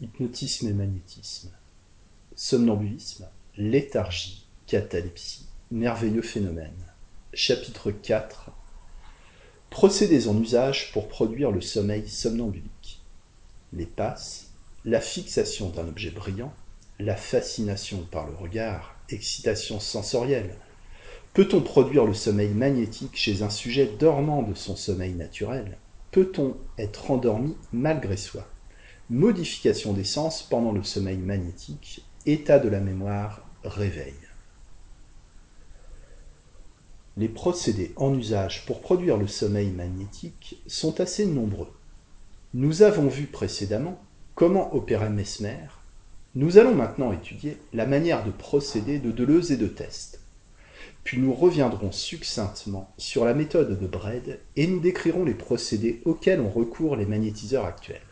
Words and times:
hypnotisme 0.00 0.68
et 0.68 0.72
magnétisme, 0.72 1.50
somnambulisme, 2.34 3.26
léthargie, 3.56 4.46
catalepsie, 4.66 5.46
merveilleux 5.70 6.22
phénomène. 6.22 6.72
Chapitre 7.34 7.90
4 7.90 8.50
Procédés 9.70 10.28
en 10.28 10.40
usage 10.40 10.92
pour 10.92 11.08
produire 11.08 11.50
le 11.50 11.60
sommeil 11.60 12.08
somnambulique. 12.08 13.00
Les 13.72 13.86
passes, 13.86 14.50
la 14.84 15.00
fixation 15.00 15.68
d'un 15.68 15.88
objet 15.88 16.10
brillant, 16.10 16.52
la 16.98 17.16
fascination 17.16 18.06
par 18.10 18.26
le 18.26 18.34
regard, 18.34 18.96
excitation 19.10 19.78
sensorielle. 19.78 20.56
Peut-on 21.34 21.60
produire 21.60 22.06
le 22.06 22.14
sommeil 22.14 22.48
magnétique 22.48 23.16
chez 23.16 23.42
un 23.42 23.50
sujet 23.50 23.86
dormant 23.98 24.42
de 24.42 24.54
son 24.54 24.74
sommeil 24.74 25.12
naturel? 25.12 25.76
Peut-on 26.10 26.56
être 26.78 27.10
endormi 27.10 27.56
malgré 27.72 28.16
soi? 28.16 28.46
Modification 29.10 29.94
des 29.94 30.04
sens 30.04 30.42
pendant 30.42 30.70
le 30.70 30.82
sommeil 30.82 31.16
magnétique, 31.16 32.04
état 32.26 32.58
de 32.58 32.68
la 32.68 32.78
mémoire, 32.78 33.40
réveil. 33.64 34.12
Les 37.16 37.30
procédés 37.30 37.94
en 37.96 38.12
usage 38.12 38.66
pour 38.66 38.82
produire 38.82 39.16
le 39.16 39.26
sommeil 39.26 39.70
magnétique 39.70 40.62
sont 40.66 41.00
assez 41.00 41.24
nombreux. 41.24 41.72
Nous 42.52 42.82
avons 42.82 43.08
vu 43.08 43.24
précédemment 43.24 43.98
comment 44.34 44.74
opérait 44.74 45.08
Mesmer. 45.08 45.68
Nous 46.34 46.58
allons 46.58 46.74
maintenant 46.74 47.10
étudier 47.10 47.56
la 47.72 47.86
manière 47.86 48.26
de 48.26 48.30
procéder 48.30 48.98
de 48.98 49.10
Deleuze 49.10 49.52
et 49.52 49.56
de 49.56 49.68
Test. 49.68 50.20
Puis 51.02 51.18
nous 51.18 51.32
reviendrons 51.32 51.92
succinctement 51.92 52.92
sur 52.98 53.24
la 53.24 53.32
méthode 53.32 53.80
de 53.80 53.86
Braid 53.86 54.38
et 54.56 54.66
nous 54.66 54.80
décrirons 54.80 55.24
les 55.24 55.32
procédés 55.32 56.02
auxquels 56.04 56.42
ont 56.42 56.50
recours 56.50 56.94
les 56.94 57.06
magnétiseurs 57.06 57.64
actuels. 57.64 58.02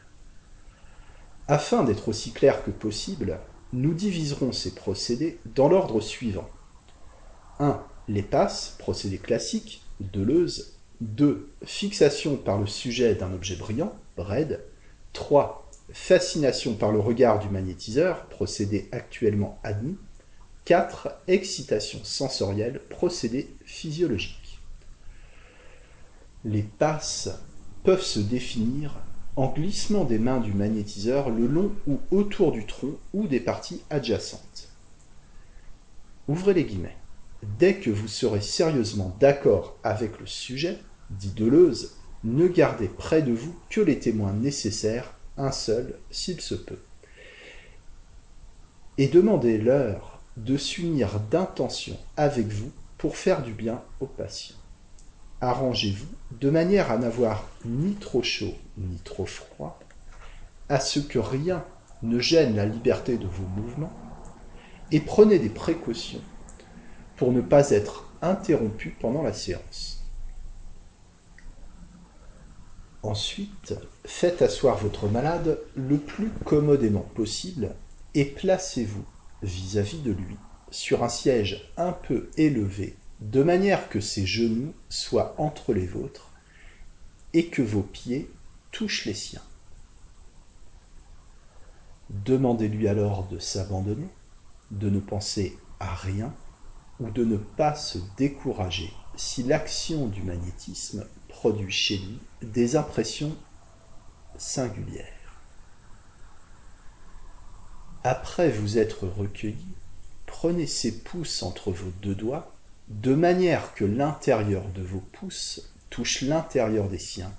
Afin 1.48 1.84
d'être 1.84 2.08
aussi 2.08 2.32
clair 2.32 2.64
que 2.64 2.70
possible, 2.70 3.38
nous 3.72 3.94
diviserons 3.94 4.52
ces 4.52 4.74
procédés 4.74 5.38
dans 5.44 5.68
l'ordre 5.68 6.00
suivant. 6.00 6.48
1. 7.60 7.80
Les 8.08 8.22
passes, 8.22 8.74
procédé 8.78 9.18
classique, 9.18 9.82
Deleuze. 10.00 10.72
2. 11.02 11.50
Fixation 11.64 12.36
par 12.36 12.58
le 12.58 12.66
sujet 12.66 13.14
d'un 13.14 13.32
objet 13.32 13.56
brillant, 13.56 13.94
Braid. 14.16 14.64
3. 15.12 15.70
Fascination 15.92 16.74
par 16.74 16.90
le 16.90 16.98
regard 16.98 17.38
du 17.38 17.48
magnétiseur, 17.48 18.26
procédé 18.26 18.88
actuellement 18.92 19.58
admis. 19.62 19.98
4. 20.64 21.10
Excitation 21.28 22.00
sensorielle, 22.02 22.80
procédé 22.88 23.54
physiologique. 23.64 24.58
Les 26.44 26.62
passes 26.62 27.28
peuvent 27.84 28.02
se 28.02 28.18
définir 28.18 28.98
en 29.36 29.48
glissement 29.48 30.04
des 30.04 30.18
mains 30.18 30.40
du 30.40 30.52
magnétiseur 30.52 31.30
le 31.30 31.46
long 31.46 31.70
ou 31.86 32.00
autour 32.10 32.52
du 32.52 32.66
tronc 32.66 32.98
ou 33.12 33.26
des 33.26 33.40
parties 33.40 33.82
adjacentes. 33.90 34.68
Ouvrez 36.26 36.54
les 36.54 36.64
guillemets. 36.64 36.96
Dès 37.58 37.74
que 37.74 37.90
vous 37.90 38.08
serez 38.08 38.40
sérieusement 38.40 39.14
d'accord 39.20 39.76
avec 39.84 40.18
le 40.18 40.26
sujet, 40.26 40.78
dit 41.10 41.32
Deleuze, 41.32 41.96
ne 42.24 42.48
gardez 42.48 42.88
près 42.88 43.22
de 43.22 43.32
vous 43.32 43.54
que 43.68 43.80
les 43.80 43.98
témoins 43.98 44.32
nécessaires, 44.32 45.14
un 45.36 45.52
seul 45.52 45.98
s'il 46.10 46.40
se 46.40 46.54
peut. 46.54 46.80
Et 48.98 49.08
demandez-leur 49.08 50.22
de 50.38 50.56
s'unir 50.56 51.20
d'intention 51.30 51.96
avec 52.16 52.48
vous 52.48 52.72
pour 52.96 53.16
faire 53.16 53.42
du 53.42 53.52
bien 53.52 53.82
aux 54.00 54.06
patients 54.06 54.56
arrangez-vous 55.40 56.06
de 56.40 56.50
manière 56.50 56.90
à 56.90 56.98
n'avoir 56.98 57.48
ni 57.64 57.94
trop 57.94 58.22
chaud 58.22 58.54
ni 58.78 58.98
trop 58.98 59.26
froid, 59.26 59.78
à 60.68 60.80
ce 60.80 61.00
que 61.00 61.18
rien 61.18 61.64
ne 62.02 62.18
gêne 62.18 62.56
la 62.56 62.66
liberté 62.66 63.16
de 63.16 63.26
vos 63.26 63.46
mouvements, 63.60 63.92
et 64.90 65.00
prenez 65.00 65.38
des 65.38 65.48
précautions 65.48 66.20
pour 67.16 67.32
ne 67.32 67.40
pas 67.40 67.70
être 67.70 68.08
interrompu 68.22 68.96
pendant 69.00 69.22
la 69.22 69.32
séance. 69.32 70.04
Ensuite, 73.02 73.74
faites 74.04 74.42
asseoir 74.42 74.76
votre 74.78 75.08
malade 75.08 75.58
le 75.74 75.96
plus 75.96 76.28
commodément 76.44 77.06
possible 77.14 77.74
et 78.14 78.24
placez-vous 78.24 79.04
vis-à-vis 79.42 80.00
de 80.00 80.10
lui 80.10 80.36
sur 80.70 81.04
un 81.04 81.08
siège 81.08 81.70
un 81.76 81.92
peu 81.92 82.28
élevé 82.36 82.96
de 83.20 83.42
manière 83.42 83.88
que 83.88 84.00
ses 84.00 84.26
genoux 84.26 84.74
soient 84.88 85.34
entre 85.38 85.72
les 85.72 85.86
vôtres 85.86 86.30
et 87.32 87.48
que 87.48 87.62
vos 87.62 87.82
pieds 87.82 88.30
touchent 88.72 89.06
les 89.06 89.14
siens. 89.14 89.42
Demandez-lui 92.10 92.88
alors 92.88 93.26
de 93.26 93.38
s'abandonner, 93.38 94.08
de 94.70 94.90
ne 94.90 95.00
penser 95.00 95.58
à 95.80 95.94
rien 95.94 96.34
ou 97.00 97.10
de 97.10 97.24
ne 97.24 97.36
pas 97.36 97.74
se 97.74 97.98
décourager 98.16 98.92
si 99.16 99.42
l'action 99.42 100.06
du 100.06 100.22
magnétisme 100.22 101.06
produit 101.28 101.72
chez 101.72 101.98
lui 101.98 102.18
des 102.42 102.76
impressions 102.76 103.34
singulières. 104.36 105.06
Après 108.04 108.50
vous 108.50 108.78
être 108.78 109.08
recueilli, 109.08 109.66
prenez 110.26 110.66
ses 110.66 111.02
pouces 111.02 111.42
entre 111.42 111.72
vos 111.72 111.90
deux 112.02 112.14
doigts 112.14 112.55
de 112.88 113.14
manière 113.14 113.74
que 113.74 113.84
l'intérieur 113.84 114.68
de 114.68 114.82
vos 114.82 115.00
pouces 115.00 115.72
touche 115.90 116.22
l'intérieur 116.22 116.88
des 116.88 116.98
siens, 116.98 117.34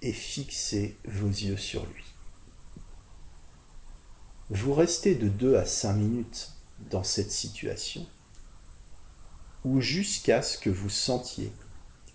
et 0.00 0.12
fixez 0.12 0.96
vos 1.06 1.28
yeux 1.28 1.56
sur 1.56 1.84
lui. 1.86 2.04
Vous 4.50 4.74
restez 4.74 5.14
de 5.14 5.28
2 5.28 5.56
à 5.56 5.64
5 5.64 5.94
minutes 5.94 6.50
dans 6.90 7.04
cette 7.04 7.30
situation, 7.30 8.06
ou 9.64 9.80
jusqu'à 9.80 10.42
ce 10.42 10.58
que 10.58 10.70
vous 10.70 10.90
sentiez 10.90 11.52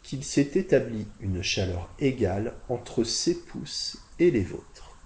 qu'il 0.04 0.24
s'est 0.24 0.52
établi 0.56 1.08
une 1.20 1.42
chaleur 1.42 1.90
égale 2.00 2.54
entre 2.70 3.04
ses 3.04 3.36
pouces 3.36 3.98
et 4.20 4.32
les 4.32 4.44
vôtres. 4.44 4.98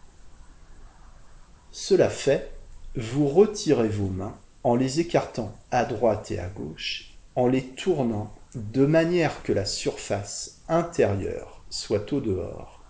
Cela 1.71 2.09
fait, 2.09 2.51
vous 2.95 3.27
retirez 3.27 3.89
vos 3.89 4.09
mains 4.09 4.37
en 4.63 4.75
les 4.75 4.99
écartant 4.99 5.57
à 5.71 5.85
droite 5.85 6.29
et 6.31 6.39
à 6.39 6.47
gauche 6.47 7.10
en 7.35 7.47
les 7.47 7.63
tournant 7.63 8.33
de 8.55 8.85
manière 8.85 9.43
que 9.43 9.53
la 9.53 9.65
surface 9.65 10.61
intérieure 10.67 11.63
soit 11.69 12.11
au 12.13 12.19
dehors. 12.19 12.83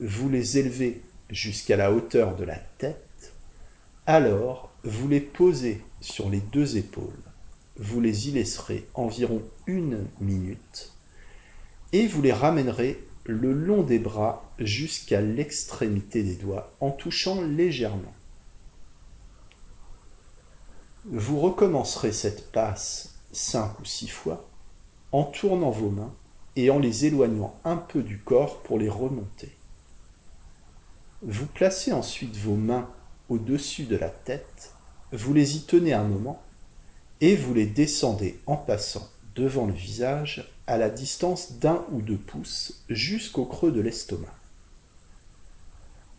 Vous 0.00 0.28
les 0.28 0.58
élevez 0.58 1.02
jusqu'à 1.30 1.76
la 1.76 1.92
hauteur 1.92 2.36
de 2.36 2.44
la 2.44 2.58
tête, 2.78 3.34
alors 4.06 4.70
vous 4.84 5.08
les 5.08 5.20
posez 5.20 5.82
sur 6.00 6.28
les 6.28 6.40
deux 6.40 6.76
épaules. 6.76 7.22
Vous 7.78 8.00
les 8.00 8.28
y 8.28 8.32
laisserez 8.32 8.86
environ 8.94 9.42
une 9.66 10.06
minute 10.20 10.92
et 11.92 12.06
vous 12.06 12.22
les 12.22 12.32
ramènerez 12.32 13.02
le 13.24 13.52
long 13.52 13.82
des 13.82 13.98
bras 13.98 14.50
jusqu'à 14.58 15.20
l'extrémité 15.20 16.22
des 16.22 16.36
doigts 16.36 16.72
en 16.80 16.90
touchant 16.90 17.42
légèrement. 17.42 18.14
Vous 21.04 21.40
recommencerez 21.40 22.12
cette 22.12 22.50
passe 22.50 23.15
cinq 23.36 23.78
ou 23.80 23.84
six 23.84 24.08
fois, 24.08 24.48
en 25.12 25.24
tournant 25.24 25.70
vos 25.70 25.90
mains 25.90 26.12
et 26.56 26.70
en 26.70 26.78
les 26.78 27.04
éloignant 27.04 27.54
un 27.64 27.76
peu 27.76 28.02
du 28.02 28.18
corps 28.18 28.62
pour 28.62 28.78
les 28.78 28.88
remonter. 28.88 29.54
Vous 31.22 31.46
placez 31.46 31.92
ensuite 31.92 32.36
vos 32.36 32.54
mains 32.54 32.88
au-dessus 33.28 33.84
de 33.84 33.96
la 33.96 34.08
tête, 34.08 34.74
vous 35.12 35.34
les 35.34 35.56
y 35.56 35.62
tenez 35.62 35.92
un 35.92 36.04
moment, 36.04 36.42
et 37.20 37.36
vous 37.36 37.54
les 37.54 37.66
descendez 37.66 38.40
en 38.46 38.56
passant 38.56 39.08
devant 39.34 39.66
le 39.66 39.72
visage 39.72 40.52
à 40.66 40.78
la 40.78 40.90
distance 40.90 41.58
d'un 41.58 41.84
ou 41.92 42.00
deux 42.00 42.16
pouces 42.16 42.84
jusqu'au 42.88 43.44
creux 43.44 43.72
de 43.72 43.80
l'estomac. 43.80 44.34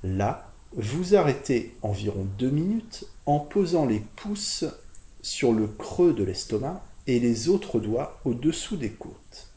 Là, 0.04 0.52
vous 0.74 1.16
arrêtez 1.16 1.76
environ 1.82 2.28
deux 2.38 2.50
minutes 2.50 3.06
en 3.26 3.40
posant 3.40 3.86
les 3.86 4.00
pouces 4.00 4.66
sur 5.22 5.52
le 5.52 5.68
creux 5.68 6.14
de 6.14 6.24
l'estomac 6.24 6.84
et 7.08 7.20
les 7.20 7.50
autres 7.50 7.80
doigts 7.80 8.20
au-dessous 8.26 8.78
des 8.78 8.92
côtes. 8.92 9.50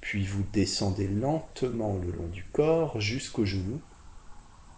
Puis 0.00 0.24
vous 0.24 0.44
descendez 0.52 1.08
lentement 1.08 1.96
le 1.96 2.10
long 2.10 2.26
du 2.26 2.44
corps 2.52 3.00
jusqu'aux 3.00 3.44
genoux, 3.44 3.80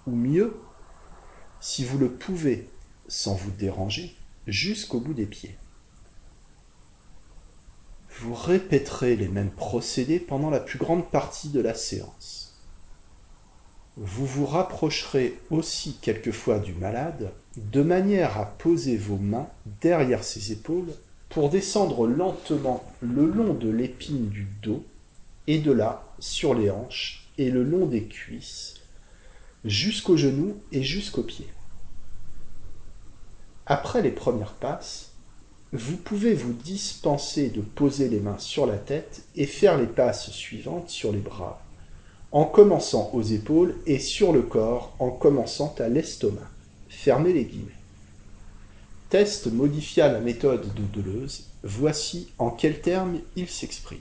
ou 0.07 0.13
mieux, 0.13 0.57
si 1.61 1.85
vous 1.85 1.99
le 1.99 2.11
pouvez 2.11 2.69
sans 3.09 3.35
vous 3.35 3.51
déranger, 3.51 4.15
jusqu'au 4.47 5.01
bout 5.01 5.15
des 5.15 5.27
pieds. 5.27 5.57
Vous 8.21 8.35
répéterez 8.35 9.17
les 9.17 9.29
mêmes 9.29 9.51
procédés 9.51 10.21
pendant 10.21 10.51
la 10.51 10.61
plus 10.61 10.79
grande 10.79 11.11
partie 11.11 11.49
de 11.49 11.61
la 11.61 11.75
séance. 11.75 12.61
Vous 13.97 14.27
vous 14.27 14.47
rapprocherez 14.47 15.39
aussi 15.51 15.99
quelquefois 16.01 16.59
du 16.59 16.75
malade, 16.75 17.33
de 17.57 17.83
manière 17.83 18.39
à 18.39 18.47
poser 18.47 18.97
vos 18.97 19.19
mains 19.19 19.49
derrière 19.81 20.25
ses 20.25 20.53
épaules 20.53 20.93
pour 21.33 21.49
descendre 21.49 22.07
lentement 22.07 22.85
le 23.01 23.25
long 23.25 23.55
de 23.55 23.71
l'épine 23.71 24.29
du 24.29 24.47
dos 24.63 24.85
et 25.47 25.59
de 25.59 25.73
là 25.73 26.05
sur 26.19 26.53
les 26.53 26.71
hanches 26.71 27.27
et 27.39 27.51
le 27.51 27.65
long 27.65 27.87
des 27.87 28.05
cuisses 28.05 28.75
jusqu'aux 29.65 30.19
genoux 30.19 30.57
et 30.73 30.83
jusqu'aux 30.83 31.23
pieds. 31.23 31.49
Après 33.65 34.03
les 34.03 34.11
premières 34.11 34.53
passes, 34.53 35.13
vous 35.73 35.97
pouvez 35.97 36.35
vous 36.35 36.53
dispenser 36.53 37.49
de 37.49 37.63
poser 37.63 38.11
les 38.11 38.21
mains 38.21 38.39
sur 38.39 38.67
la 38.67 38.77
tête 38.77 39.25
et 39.35 39.47
faire 39.47 39.79
les 39.79 39.87
passes 39.87 40.31
suivantes 40.31 40.91
sur 40.91 41.13
les 41.13 41.21
bras, 41.21 41.63
en 42.31 42.45
commençant 42.45 43.11
aux 43.15 43.23
épaules 43.23 43.77
et 43.87 43.99
sur 43.99 44.35
le 44.35 44.43
corps 44.43 44.95
en 44.99 45.11
commençant 45.11 45.75
à 45.79 45.89
l'estomac. 45.89 46.51
Fermez 46.91 47.33
les 47.33 47.47
guillemets. 47.47 47.82
Modifia 49.53 50.11
la 50.11 50.21
méthode 50.21 50.73
de 50.75 51.03
Deleuze. 51.03 51.45
Voici 51.63 52.29
en 52.39 52.51
quels 52.51 52.81
termes 52.81 53.19
il 53.37 53.49
s'exprime. 53.49 53.99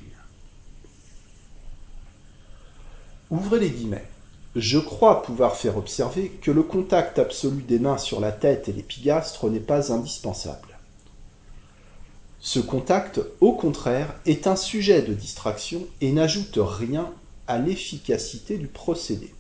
Ouvrez 3.30 3.60
les 3.60 3.70
guillemets. 3.70 4.08
Je 4.56 4.80
crois 4.80 5.22
pouvoir 5.22 5.58
faire 5.58 5.78
observer 5.78 6.30
que 6.42 6.52
le 6.52 6.64
contact 6.64 7.20
absolu 7.20 7.62
des 7.62 7.80
mains 7.80 7.98
sur 7.98 8.20
la 8.22 8.32
tête 8.32 8.70
et 8.70 8.74
l'épigastre 8.74 9.50
n'est 9.50 9.60
pas 9.60 9.92
indispensable. 9.92 10.80
Ce 12.40 12.60
contact, 12.60 13.22
au 13.42 13.54
contraire, 13.54 14.16
est 14.26 14.48
un 14.48 14.56
sujet 14.56 15.02
de 15.02 15.14
distraction 15.14 15.86
et 16.00 16.12
n'ajoute 16.12 16.58
rien 16.58 17.12
à 17.48 17.60
l'efficacité 17.60 18.58
du 18.58 18.68
procédé. 18.68 19.34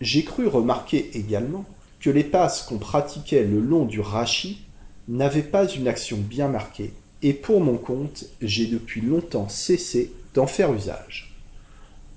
J'ai 0.00 0.24
cru 0.24 0.48
remarquer 0.48 1.16
également 1.16 1.64
que 2.04 2.10
les 2.10 2.22
passes 2.22 2.60
qu'on 2.60 2.76
pratiquait 2.76 3.44
le 3.44 3.60
long 3.60 3.86
du 3.86 3.98
rachis 3.98 4.60
n'avaient 5.08 5.40
pas 5.40 5.66
une 5.66 5.88
action 5.88 6.18
bien 6.18 6.48
marquée, 6.48 6.92
et 7.22 7.32
pour 7.32 7.62
mon 7.62 7.78
compte, 7.78 8.26
j'ai 8.42 8.66
depuis 8.66 9.00
longtemps 9.00 9.48
cessé 9.48 10.12
d'en 10.34 10.46
faire 10.46 10.74
usage. 10.74 11.34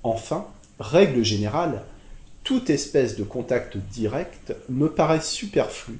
Enfin, 0.02 0.46
règle 0.78 1.24
générale, 1.24 1.84
toute 2.44 2.68
espèce 2.68 3.16
de 3.16 3.24
contact 3.24 3.78
direct 3.78 4.54
me 4.68 4.90
paraît 4.90 5.22
superflu, 5.22 5.98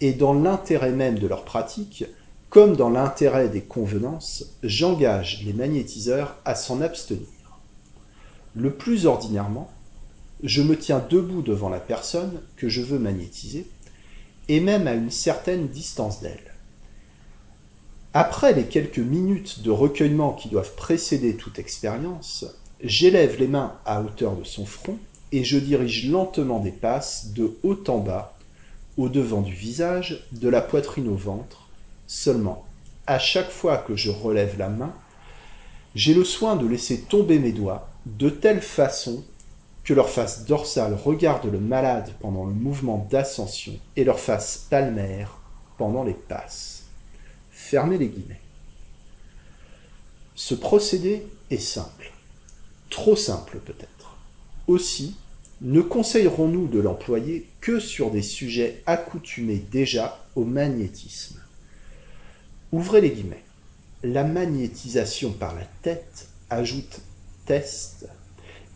et 0.00 0.12
dans 0.12 0.32
l'intérêt 0.32 0.92
même 0.92 1.18
de 1.18 1.26
leur 1.26 1.44
pratique, 1.44 2.04
comme 2.50 2.76
dans 2.76 2.88
l'intérêt 2.88 3.48
des 3.48 3.62
convenances, 3.62 4.44
j'engage 4.62 5.42
les 5.44 5.54
magnétiseurs 5.54 6.36
à 6.44 6.54
s'en 6.54 6.80
abstenir. 6.80 7.26
Le 8.54 8.72
plus 8.72 9.06
ordinairement, 9.06 9.72
je 10.42 10.62
me 10.62 10.78
tiens 10.78 11.04
debout 11.10 11.42
devant 11.42 11.68
la 11.68 11.80
personne 11.80 12.40
que 12.56 12.68
je 12.68 12.80
veux 12.80 12.98
magnétiser, 12.98 13.66
et 14.48 14.60
même 14.60 14.86
à 14.86 14.94
une 14.94 15.10
certaine 15.10 15.68
distance 15.68 16.20
d'elle. 16.20 16.54
Après 18.14 18.52
les 18.52 18.64
quelques 18.64 18.98
minutes 18.98 19.62
de 19.62 19.70
recueillement 19.70 20.32
qui 20.32 20.48
doivent 20.48 20.74
précéder 20.74 21.36
toute 21.36 21.58
expérience, 21.58 22.46
j'élève 22.82 23.38
les 23.38 23.48
mains 23.48 23.74
à 23.84 24.00
hauteur 24.00 24.34
de 24.36 24.44
son 24.44 24.64
front 24.64 24.98
et 25.32 25.44
je 25.44 25.58
dirige 25.58 26.08
lentement 26.08 26.60
des 26.60 26.72
passes 26.72 27.32
de 27.34 27.56
haut 27.62 27.78
en 27.88 27.98
bas, 27.98 28.38
au 28.96 29.08
devant 29.08 29.42
du 29.42 29.52
visage, 29.52 30.26
de 30.32 30.48
la 30.48 30.62
poitrine 30.62 31.08
au 31.08 31.14
ventre, 31.14 31.68
seulement, 32.06 32.64
à 33.06 33.18
chaque 33.18 33.50
fois 33.50 33.76
que 33.76 33.94
je 33.94 34.10
relève 34.10 34.58
la 34.58 34.68
main, 34.68 34.94
j'ai 35.94 36.14
le 36.14 36.24
soin 36.24 36.56
de 36.56 36.66
laisser 36.66 37.02
tomber 37.02 37.38
mes 37.38 37.52
doigts 37.52 37.88
de 38.06 38.30
telle 38.30 38.62
façon 38.62 39.22
que 39.88 39.94
leur 39.94 40.10
face 40.10 40.44
dorsale 40.44 40.92
regarde 40.92 41.46
le 41.50 41.58
malade 41.58 42.12
pendant 42.20 42.44
le 42.44 42.52
mouvement 42.52 43.08
d'ascension 43.10 43.72
et 43.96 44.04
leur 44.04 44.20
face 44.20 44.66
palmaire 44.68 45.38
pendant 45.78 46.04
les 46.04 46.12
passes. 46.12 46.82
Fermez 47.50 47.96
les 47.96 48.08
guillemets. 48.08 48.42
Ce 50.34 50.54
procédé 50.54 51.26
est 51.50 51.56
simple. 51.56 52.12
Trop 52.90 53.16
simple 53.16 53.60
peut-être. 53.64 54.18
Aussi, 54.66 55.16
ne 55.62 55.80
conseillerons-nous 55.80 56.68
de 56.68 56.80
l'employer 56.80 57.48
que 57.62 57.80
sur 57.80 58.10
des 58.10 58.20
sujets 58.20 58.82
accoutumés 58.84 59.64
déjà 59.72 60.22
au 60.36 60.44
magnétisme. 60.44 61.40
Ouvrez 62.72 63.00
les 63.00 63.12
guillemets. 63.12 63.44
La 64.02 64.24
magnétisation 64.24 65.32
par 65.32 65.54
la 65.54 65.64
tête, 65.80 66.28
ajoute 66.50 67.00
Test, 67.46 68.06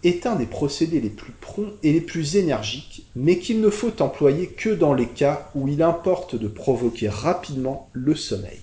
est 0.05 0.27
un 0.27 0.37
des 0.37 0.47
procédés 0.47 1.01
les 1.01 1.11
plus 1.11 1.33
prompts 1.33 1.75
et 1.83 1.93
les 1.93 2.01
plus 2.01 2.37
énergiques, 2.37 3.07
mais 3.15 3.39
qu'il 3.39 3.61
ne 3.61 3.71
faut 3.71 4.03
employer 4.03 4.49
que 4.49 4.71
dans 4.71 4.95
les 4.95 5.07
cas 5.07 5.51
où 5.55 5.69
il 5.69 5.83
importe 5.83 6.35
de 6.37 6.49
provoquer 6.49 7.09
rapidement 7.09 7.89
le 7.93 8.15
sommeil. 8.15 8.61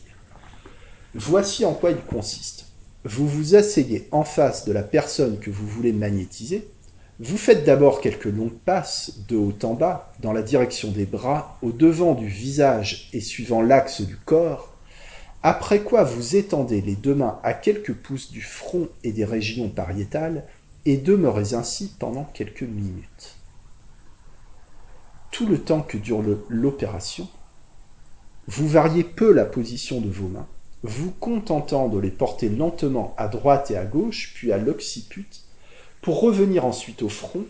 Voici 1.15 1.65
en 1.65 1.73
quoi 1.73 1.91
il 1.91 2.01
consiste. 2.01 2.67
Vous 3.05 3.27
vous 3.27 3.55
asseyez 3.55 4.07
en 4.11 4.23
face 4.23 4.65
de 4.65 4.73
la 4.73 4.83
personne 4.83 5.39
que 5.39 5.49
vous 5.49 5.67
voulez 5.67 5.93
magnétiser, 5.93 6.67
vous 7.19 7.37
faites 7.37 7.65
d'abord 7.65 7.99
quelques 7.99 8.25
longues 8.25 8.57
passes 8.65 9.19
de 9.27 9.35
haut 9.35 9.57
en 9.63 9.73
bas 9.73 10.13
dans 10.21 10.31
la 10.31 10.41
direction 10.41 10.91
des 10.91 11.05
bras, 11.05 11.57
au 11.61 11.71
devant 11.71 12.13
du 12.13 12.27
visage 12.27 13.09
et 13.11 13.19
suivant 13.19 13.61
l'axe 13.61 14.01
du 14.01 14.15
corps, 14.15 14.73
après 15.41 15.79
quoi 15.79 16.03
vous 16.03 16.35
étendez 16.35 16.81
les 16.81 16.95
deux 16.95 17.15
mains 17.15 17.39
à 17.43 17.53
quelques 17.53 17.93
pouces 17.93 18.31
du 18.31 18.41
front 18.41 18.89
et 19.05 19.13
des 19.13 19.23
régions 19.23 19.69
pariétales 19.69 20.45
et 20.85 20.97
demeurez 20.97 21.53
ainsi 21.53 21.93
pendant 21.99 22.23
quelques 22.23 22.63
minutes. 22.63 23.35
Tout 25.31 25.45
le 25.45 25.61
temps 25.61 25.81
que 25.81 25.97
dure 25.97 26.23
l'opération, 26.49 27.27
vous 28.47 28.67
variez 28.67 29.03
peu 29.03 29.31
la 29.31 29.45
position 29.45 30.01
de 30.01 30.09
vos 30.09 30.27
mains, 30.27 30.47
vous 30.83 31.11
contentant 31.11 31.87
de 31.87 31.99
les 31.99 32.11
porter 32.11 32.49
lentement 32.49 33.13
à 33.17 33.27
droite 33.27 33.69
et 33.71 33.77
à 33.77 33.85
gauche, 33.85 34.33
puis 34.33 34.51
à 34.51 34.57
l'occiput, 34.57 35.29
pour 36.01 36.21
revenir 36.21 36.65
ensuite 36.65 37.03
au 37.03 37.09
front, 37.09 37.45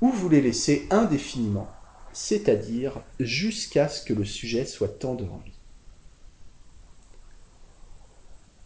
ou 0.00 0.10
vous 0.10 0.28
les 0.28 0.42
laissez 0.42 0.86
indéfiniment, 0.90 1.68
c'est-à-dire 2.12 3.00
jusqu'à 3.18 3.88
ce 3.88 4.04
que 4.04 4.12
le 4.12 4.24
sujet 4.24 4.66
soit 4.66 5.04
endormi. 5.04 5.52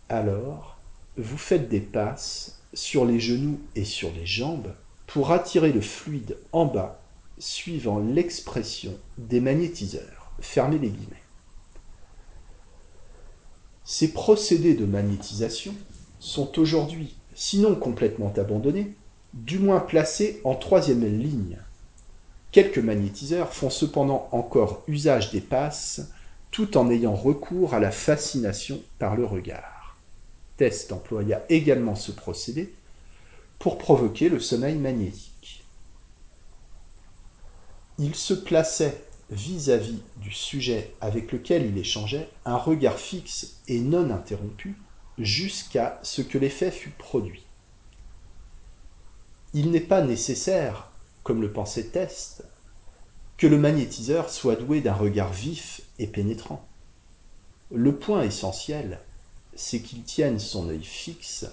Alors, 0.09 0.79
vous 1.17 1.39
faites 1.39 1.69
des 1.69 1.81
passes 1.81 2.58
sur 2.75 3.05
les 3.05 3.21
genoux 3.21 3.61
et 3.75 3.85
sur 3.85 4.11
les 4.13 4.27
jambes 4.27 4.75
pour 5.07 5.33
attirer 5.33 5.73
le 5.73 5.81
fluide 5.81 6.37
en 6.53 6.67
bas 6.67 7.01
suivant 7.39 7.99
l'expression 7.99 8.99
des 9.17 9.41
magnétiseurs. 9.41 10.33
Fermez 10.41 10.79
les 10.79 10.91
guillemets. 10.91 11.23
Ces 13.85 14.13
procédés 14.13 14.75
de 14.75 14.85
magnétisation 14.85 15.75
sont 16.19 16.59
aujourd'hui 16.59 17.17
sinon 17.35 17.77
complètement 17.77 18.33
abandonné, 18.37 18.95
du 19.33 19.59
moins 19.59 19.81
placé 19.81 20.41
en 20.43 20.57
troisième 20.57 21.05
ligne. 21.05 21.59
Quelques 22.51 22.79
magnétiseurs 22.79 23.53
font 23.53 23.71
cependant 23.71 24.29
encore 24.33 24.83
usage 24.89 25.31
des 25.31 25.41
passes 25.41 26.11
tout 26.51 26.77
en 26.77 26.91
ayant 26.91 27.15
recours 27.15 27.75
à 27.75 27.79
la 27.79 27.91
fascination 27.91 28.81
par 28.99 29.17
le 29.17 29.25
regard. 29.25 29.78
Test 30.59 30.93
employa 30.93 31.45
également 31.49 31.95
ce 31.95 32.13
procédé 32.13 32.75
pour 33.61 33.79
provoquer 33.79 34.29
le 34.29 34.41
sommeil 34.41 34.77
magnétique. 34.77 35.65
Il 37.99 38.15
se 38.15 38.35
plaçait 38.35 39.05
vis-à-vis 39.31 40.03
-vis 40.03 40.21
du 40.21 40.33
sujet 40.33 40.95
avec 41.01 41.33
lequel 41.33 41.65
il 41.65 41.79
échangeait 41.79 42.29
un 42.45 42.57
regard 42.57 42.99
fixe 42.99 43.61
et 43.69 43.79
non 43.79 44.11
interrompu 44.11 44.77
jusqu'à 45.17 46.01
ce 46.03 46.23
que 46.23 46.39
l'effet 46.39 46.73
fût 46.73 46.91
produit. 46.91 47.45
Il 49.55 49.71
n'est 49.71 49.81
pas 49.81 50.03
nécessaire, 50.03 50.91
comme 51.23 51.41
le 51.41 51.53
pensait 51.53 51.85
Test, 51.85 52.45
que 53.37 53.47
le 53.47 53.59
magnétiseur 53.59 54.29
soit 54.29 54.57
doué 54.57 54.81
d'un 54.81 54.95
regard 54.95 55.33
vif 55.33 55.83
et 56.01 56.09
pénétrant. 56.09 56.67
Le 57.71 57.95
point 57.97 58.23
essentiel, 58.23 59.01
c'est 59.59 59.81
qu'il 59.81 60.05
tienne 60.05 60.39
son 60.39 60.69
œil 60.69 60.85
fixe 60.85 61.47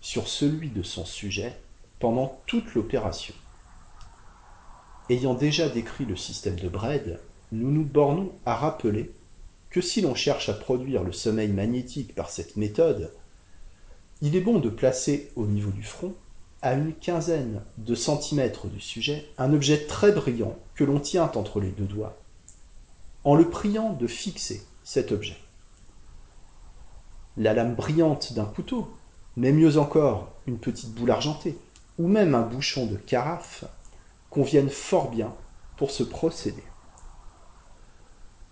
sur 0.00 0.28
celui 0.28 0.70
de 0.70 0.82
son 0.82 1.04
sujet 1.04 1.56
pendant 1.98 2.40
toute 2.46 2.74
l'opération. 2.74 3.34
Ayant 5.10 5.34
déjà 5.34 5.68
décrit 5.68 6.04
le 6.04 6.16
système 6.16 6.56
de 6.56 6.68
Braid, 6.68 7.18
nous 7.50 7.70
nous 7.70 7.84
bornons 7.84 8.32
à 8.46 8.54
rappeler 8.54 9.10
que 9.70 9.80
si 9.80 10.00
l'on 10.00 10.14
cherche 10.14 10.48
à 10.48 10.54
produire 10.54 11.02
le 11.02 11.12
sommeil 11.12 11.48
magnétique 11.48 12.14
par 12.14 12.30
cette 12.30 12.56
méthode, 12.56 13.12
il 14.20 14.36
est 14.36 14.40
bon 14.40 14.60
de 14.60 14.68
placer 14.70 15.32
au 15.34 15.46
niveau 15.46 15.72
du 15.72 15.82
front, 15.82 16.14
à 16.62 16.74
une 16.74 16.94
quinzaine 16.94 17.62
de 17.76 17.96
centimètres 17.96 18.68
du 18.68 18.80
sujet, 18.80 19.26
un 19.36 19.52
objet 19.52 19.86
très 19.86 20.12
brillant 20.12 20.56
que 20.76 20.84
l'on 20.84 21.00
tient 21.00 21.30
entre 21.34 21.58
les 21.58 21.70
deux 21.70 21.86
doigts, 21.86 22.16
en 23.24 23.34
le 23.34 23.50
priant 23.50 23.94
de 23.94 24.06
fixer 24.06 24.62
cet 24.84 25.10
objet. 25.10 25.36
La 27.36 27.54
lame 27.54 27.74
brillante 27.74 28.34
d'un 28.34 28.44
couteau, 28.44 28.94
mais 29.36 29.52
mieux 29.52 29.78
encore 29.78 30.32
une 30.46 30.58
petite 30.58 30.92
boule 30.92 31.10
argentée, 31.10 31.56
ou 31.98 32.08
même 32.08 32.34
un 32.34 32.42
bouchon 32.42 32.86
de 32.86 32.96
carafe, 32.96 33.64
conviennent 34.30 34.70
fort 34.70 35.10
bien 35.10 35.34
pour 35.76 35.90
ce 35.90 36.02
procédé. 36.02 36.62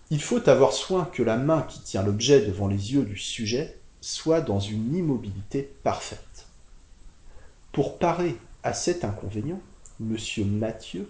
Il 0.09 0.21
faut 0.21 0.49
avoir 0.49 0.73
soin 0.73 1.05
que 1.05 1.23
la 1.23 1.37
main 1.37 1.61
qui 1.61 1.81
tient 1.81 2.03
l'objet 2.03 2.45
devant 2.45 2.67
les 2.67 2.93
yeux 2.93 3.03
du 3.03 3.17
sujet 3.17 3.79
soit 4.01 4.41
dans 4.41 4.59
une 4.59 4.95
immobilité 4.95 5.73
parfaite. 5.83 6.47
Pour 7.71 7.97
parer 7.97 8.35
à 8.63 8.73
cet 8.73 9.05
inconvénient, 9.05 9.61
M. 10.01 10.17
Mathieu 10.57 11.07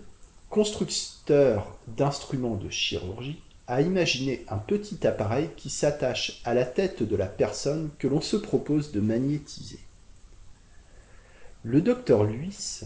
constructeur 0.51 1.77
d'instruments 1.87 2.57
de 2.57 2.69
chirurgie 2.69 3.41
a 3.71 3.79
imaginé 3.79 4.43
un 4.49 4.57
petit 4.57 5.07
appareil 5.07 5.49
qui 5.55 5.69
s'attache 5.69 6.41
à 6.43 6.53
la 6.53 6.65
tête 6.65 7.03
de 7.03 7.15
la 7.15 7.27
personne 7.27 7.89
que 7.99 8.07
l'on 8.09 8.19
se 8.19 8.35
propose 8.35 8.91
de 8.91 8.99
magnétiser. 8.99 9.79
Le 11.63 11.81
docteur 11.81 12.25
Luis 12.25 12.81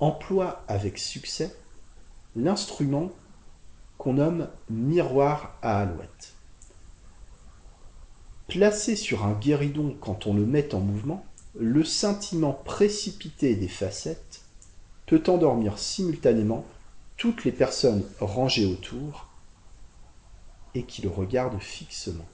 emploie 0.00 0.64
avec 0.66 0.96
succès 0.96 1.54
l'instrument 2.36 3.12
qu'on 3.98 4.14
nomme 4.14 4.48
miroir 4.70 5.58
à 5.60 5.82
alouette. 5.82 6.32
Placé 8.48 8.96
sur 8.96 9.26
un 9.26 9.34
guéridon 9.34 9.94
quand 10.00 10.26
on 10.26 10.32
le 10.32 10.46
met 10.46 10.74
en 10.74 10.80
mouvement, 10.80 11.26
le 11.54 11.84
scintillement 11.84 12.54
précipité 12.54 13.56
des 13.56 13.68
facettes 13.68 14.40
peut 15.04 15.22
endormir 15.26 15.78
simultanément 15.78 16.64
toutes 17.18 17.44
les 17.44 17.52
personnes 17.52 18.04
rangées 18.20 18.64
autour 18.64 19.28
et 20.74 20.82
qui 20.82 21.02
le 21.02 21.08
regardent 21.08 21.60
fixement. 21.60 22.26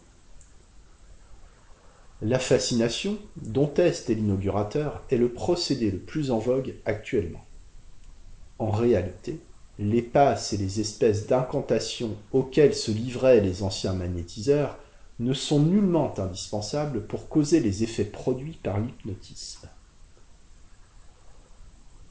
La 2.23 2.39
fascination, 2.39 3.19
dont 3.37 3.73
Est 3.75 4.11
est 4.11 4.15
l'inaugurateur, 4.15 5.03
est 5.11 5.17
le 5.17 5.33
procédé 5.33 5.91
le 5.91 5.99
plus 5.99 6.31
en 6.31 6.39
vogue 6.39 6.75
actuellement. 6.85 7.45
En 8.59 8.71
réalité, 8.71 9.41
les 9.79 10.03
passes 10.03 10.53
et 10.53 10.59
les 10.59 10.81
espèces 10.81 11.27
d'incantations 11.27 12.15
auxquelles 12.33 12.75
se 12.75 12.91
livraient 12.91 13.41
les 13.41 13.63
anciens 13.63 13.95
magnétiseurs 13.95 14.79
ne 15.19 15.33
sont 15.33 15.61
nullement 15.61 16.19
indispensables 16.19 17.07
pour 17.07 17.29
causer 17.29 17.61
les 17.61 17.83
effets 17.83 18.05
produits 18.05 18.59
par 18.63 18.79
l'hypnotisme. 18.79 19.69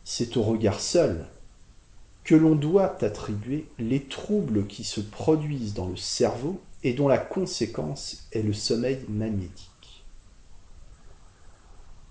C'est 0.04 0.38
au 0.38 0.42
regard 0.42 0.80
seul 0.80 1.28
que 2.30 2.36
l'on 2.36 2.54
doit 2.54 3.04
attribuer 3.04 3.68
les 3.80 4.04
troubles 4.04 4.68
qui 4.68 4.84
se 4.84 5.02
produisent 5.02 5.74
dans 5.74 5.88
le 5.88 5.96
cerveau 5.96 6.62
et 6.84 6.94
dont 6.94 7.08
la 7.08 7.18
conséquence 7.18 8.28
est 8.32 8.44
le 8.44 8.54
sommeil 8.54 9.04
magnétique. 9.10 10.06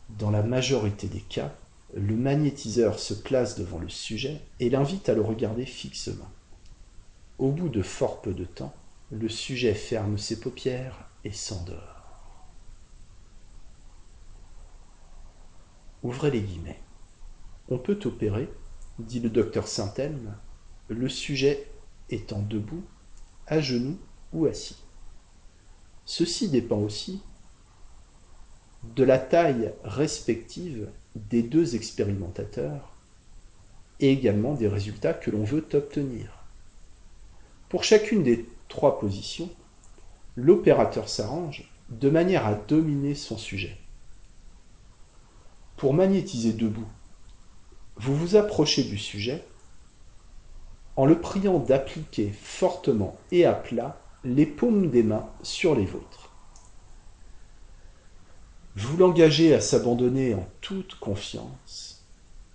Dans 0.09 0.33
la 0.33 0.43
majorité 0.43 1.07
des 1.07 1.21
cas, 1.21 1.55
le 1.95 2.17
magnétiseur 2.17 2.99
se 2.99 3.15
place 3.15 3.57
devant 3.57 3.79
le 3.79 3.89
sujet 3.89 4.41
et 4.59 4.71
l'invite 4.71 5.09
à 5.09 5.15
le 5.15 5.21
regarder 5.21 5.65
fixement. 5.65 6.29
Au 7.39 7.53
bout 7.53 7.69
de 7.69 7.83
fort 7.83 8.21
peu 8.21 8.35
de 8.35 8.45
temps, 8.45 8.75
le 9.13 9.29
sujet 9.29 9.73
ferme 9.73 10.19
ses 10.19 10.41
paupières 10.41 11.09
et 11.23 11.31
s'endort. 11.31 12.03
Ouvrez 16.03 16.33
les 16.33 16.41
guillemets. 16.41 16.81
On 17.69 17.79
peut 17.79 18.01
opérer 18.05 18.49
dit 18.99 19.21
le 19.21 19.31
docteur 19.31 19.69
Saint-Elme, 19.69 20.35
le 20.89 21.09
sujet 21.09 21.71
étant 22.11 22.41
debout, 22.41 22.85
à 23.47 23.61
genoux 23.61 23.99
ou 24.33 24.47
assis. 24.47 24.77
Ceci 26.05 26.49
dépend 26.49 26.79
aussi 26.79 27.23
de 28.95 29.05
la 29.05 29.19
taille 29.19 29.73
respective 29.85 30.89
des 31.15 31.43
deux 31.43 31.75
expérimentateurs 31.75 32.95
et 34.01 34.13
également 34.13 34.55
des 34.55 34.69
résultats 34.69 35.15
que 35.15 35.31
l'on 35.31 35.45
veut 35.45 35.67
obtenir. 35.75 36.45
Pour 37.69 37.85
chacune 37.85 38.23
des 38.23 38.49
trois 38.69 38.99
positions, 38.99 39.51
l'opérateur 40.37 41.09
s'arrange 41.09 41.71
de 41.91 42.09
manière 42.09 42.47
à 42.47 42.55
dominer 42.55 43.15
son 43.15 43.37
sujet. 43.37 43.77
Pour 45.77 45.95
magnétiser 45.95 46.53
debout, 46.53 46.89
vous 47.99 48.17
vous 48.17 48.37
approchez 48.37 48.85
du 48.85 48.99
sujet 48.99 49.45
en 50.97 51.07
le 51.07 51.21
priant 51.21 51.59
d'appliquer 51.59 52.33
fortement 52.33 53.17
et 53.31 53.45
à 53.45 53.53
plat 53.53 54.01
les 54.25 54.47
paumes 54.47 54.91
des 54.91 55.03
mains 55.03 55.29
sur 55.43 55.75
les 55.75 55.85
vôtres. 55.85 56.33
Vous 58.75 58.97
l'engagez 58.97 59.55
à 59.55 59.61
s'abandonner 59.61 60.35
en 60.35 60.47
toute 60.61 60.97
confiance 60.97 62.05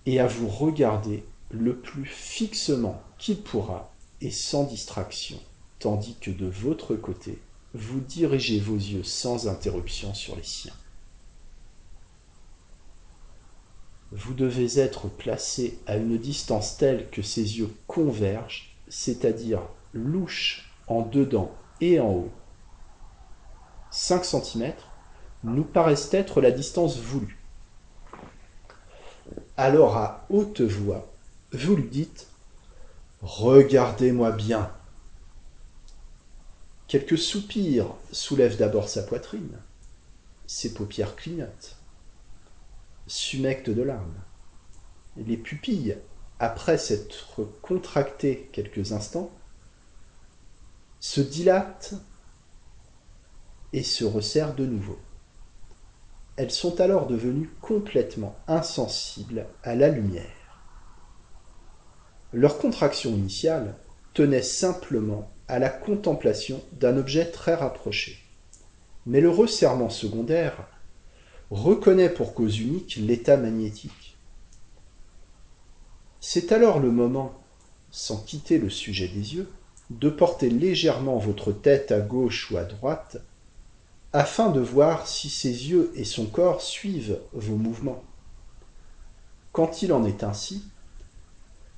et 0.06 0.20
à 0.20 0.28
vous 0.28 0.48
regarder 0.48 1.24
le 1.52 1.76
plus 1.76 2.06
fixement 2.06 3.02
qu'il 3.18 3.42
pourra 3.42 3.94
et 4.22 4.32
sans 4.32 4.64
distraction, 4.64 5.40
tandis 5.80 6.16
que 6.20 6.32
de 6.32 6.46
votre 6.46 6.96
côté, 6.96 7.40
vous 7.74 8.00
dirigez 8.00 8.60
vos 8.60 8.76
yeux 8.76 9.04
sans 9.04 9.48
interruption 9.48 10.14
sur 10.14 10.36
les 10.36 10.44
siens. 10.44 10.74
Vous 14.15 14.36
devez 14.36 14.79
être 14.79 15.08
placé 15.08 15.79
à 15.88 15.98
une 15.98 16.20
distance 16.20 16.77
telle 16.77 17.10
que 17.10 17.24
ses 17.24 17.58
yeux 17.58 17.74
convergent, 17.88 18.75
c'est-à-dire 18.88 19.62
louche 19.93 20.72
en 20.88 21.01
dedans 21.01 21.51
et 21.82 22.00
en 22.00 22.10
haut. 22.10 22.32
5 23.89 24.24
cm 24.24 24.74
nous 25.43 25.63
paraissent 25.63 26.13
être 26.13 26.41
la 26.41 26.51
distance 26.51 27.00
voulue. 27.00 27.39
Alors 29.58 29.98
à 29.98 30.25
haute 30.29 30.62
voix, 30.62 31.12
vous 31.51 31.75
lui 31.75 31.89
dites 31.89 32.27
Regardez-moi 33.24 34.32
bien. 34.32 34.72
Quelques 36.88 37.17
soupirs 37.17 37.88
soulèvent 38.12 38.58
d'abord 38.58 38.89
sa 38.89 39.01
poitrine. 39.01 39.58
Ses 40.46 40.74
paupières 40.74 41.15
clignotent 41.15 41.77
sumecte 43.13 43.70
de 43.70 43.84
larmes. 43.84 44.24
Les 45.17 45.38
pupilles, 45.38 45.98
après 46.39 46.79
s'être 46.79 47.43
contractées 47.62 48.50
quelques 48.51 48.91
instants, 48.91 49.29
se 51.00 51.22
dilatent 51.22 51.93
et 53.72 53.84
se 53.84 54.03
resserrent 54.03 54.55
de 54.55 54.65
nouveau. 54.65 54.98
Elles 56.38 56.50
sont 56.50 56.82
alors 56.82 57.05
devenues 57.05 57.51
complètement 57.62 58.36
insensibles 58.48 59.46
à 59.62 59.75
la 59.75 59.89
lumière. 59.89 60.63
Leur 62.32 62.58
contraction 62.58 63.12
initiale 63.12 63.75
tenait 64.15 64.41
simplement 64.41 65.32
à 65.48 65.60
la 65.60 65.70
contemplation 65.70 66.63
d'un 66.72 66.98
objet 66.98 67.29
très 67.29 67.53
rapproché. 67.53 68.17
Mais 69.05 69.22
le 69.22 69.29
resserrement 69.29 69.91
secondaire 69.91 70.67
reconnaît 71.53 72.10
pour 72.10 72.33
cause 72.33 72.60
unique 72.60 72.95
l'état 72.95 73.38
magnétique. 73.38 74.17
C'est 76.19 76.51
alors 76.51 76.79
le 76.79 76.91
moment, 76.91 77.33
sans 77.91 78.17
quitter 78.17 78.57
le 78.57 78.72
sujet 78.72 79.07
des 79.07 79.36
yeux, 79.36 79.51
de 79.91 80.10
porter 80.10 80.50
légèrement 80.50 81.17
votre 81.17 81.51
tête 81.51 81.91
à 81.91 82.00
gauche 82.00 82.50
ou 82.50 82.57
à 82.57 82.63
droite, 82.63 83.17
afin 84.13 84.50
de 84.50 84.60
voir 84.60 85.07
si 85.07 85.29
ses 85.29 85.69
yeux 85.69 85.91
et 85.95 86.05
son 86.05 86.25
corps 86.25 86.62
suivent 86.62 87.19
vos 87.33 87.55
mouvements. 87.55 88.03
Quand 89.51 89.83
il 89.83 89.93
en 89.93 90.05
est 90.05 90.24
ainsi, 90.24 90.63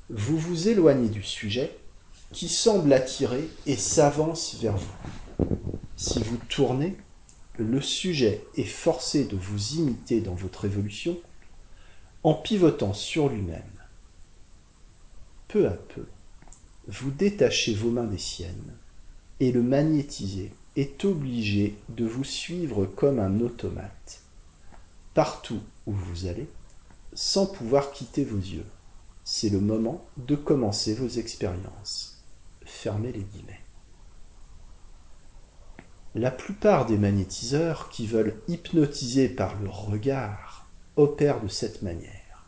vous 0.10 0.38
vous 0.38 0.70
éloignez 0.70 1.10
du 1.10 1.24
sujet 1.24 1.75
qui 2.32 2.48
semble 2.48 2.94
attirer 2.94 3.50
et 3.65 3.75
s'avance 3.75 4.55
vers 4.55 4.77
vous. 4.77 5.48
Si 5.98 6.24
vous 6.24 6.38
tournez, 6.50 6.96
le 7.58 7.82
sujet 7.82 8.44
est 8.56 8.64
forcé 8.64 9.26
de 9.26 9.36
vous 9.36 9.76
imiter 9.76 10.22
dans 10.22 10.36
votre 10.36 10.66
évolution 10.66 11.18
en 12.24 12.34
pivotant 12.34 12.94
sur 12.94 13.30
lui-même. 13.30 13.62
Peu 15.48 15.68
à 15.68 15.74
peu, 15.74 16.06
vous 16.88 17.12
détachez 17.12 17.74
vos 17.74 17.92
mains 17.92 18.06
des 18.06 18.18
siennes 18.18 18.74
et 19.40 19.52
le 19.52 19.62
magnétisé 19.62 20.52
est 20.76 21.06
obligé 21.06 21.76
de 21.90 22.06
vous 22.06 22.24
suivre 22.24 22.86
comme 22.86 23.20
un 23.20 23.40
automate, 23.40 24.22
partout 25.14 25.62
où 25.86 25.94
vous 25.94 26.26
allez, 26.26 26.50
sans 27.14 27.46
pouvoir 27.46 27.92
quitter 27.92 28.26
vos 28.26 28.38
yeux. 28.38 28.66
C'est 29.24 29.50
le 29.50 29.60
moment 29.60 30.06
de 30.18 30.36
commencer 30.36 30.94
vos 30.94 31.08
expériences. 31.08 32.24
Fermez 32.66 33.12
les 33.12 33.24
guillemets. 33.24 33.55
La 36.18 36.32
plupart 36.32 36.86
des 36.86 36.98
magnétiseurs 36.98 37.90
qui 37.90 38.08
veulent 38.08 38.36
hypnotiser 38.48 39.28
par 39.28 39.60
le 39.62 39.68
regard 39.68 40.66
opèrent 40.96 41.42
de 41.42 41.50
cette 41.50 41.82
manière. 41.82 42.46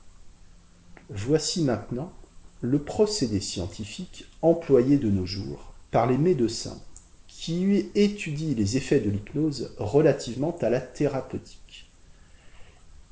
Voici 1.09 1.63
maintenant 1.63 2.13
le 2.61 2.79
procédé 2.79 3.41
scientifique 3.41 4.25
employé 4.41 4.97
de 4.97 5.09
nos 5.09 5.25
jours 5.25 5.73
par 5.91 6.07
les 6.07 6.17
médecins 6.17 6.79
qui 7.27 7.89
étudient 7.93 8.55
les 8.55 8.77
effets 8.77 9.01
de 9.01 9.09
l'hypnose 9.09 9.75
relativement 9.79 10.55
à 10.61 10.69
la 10.69 10.79
thérapeutique, 10.79 11.91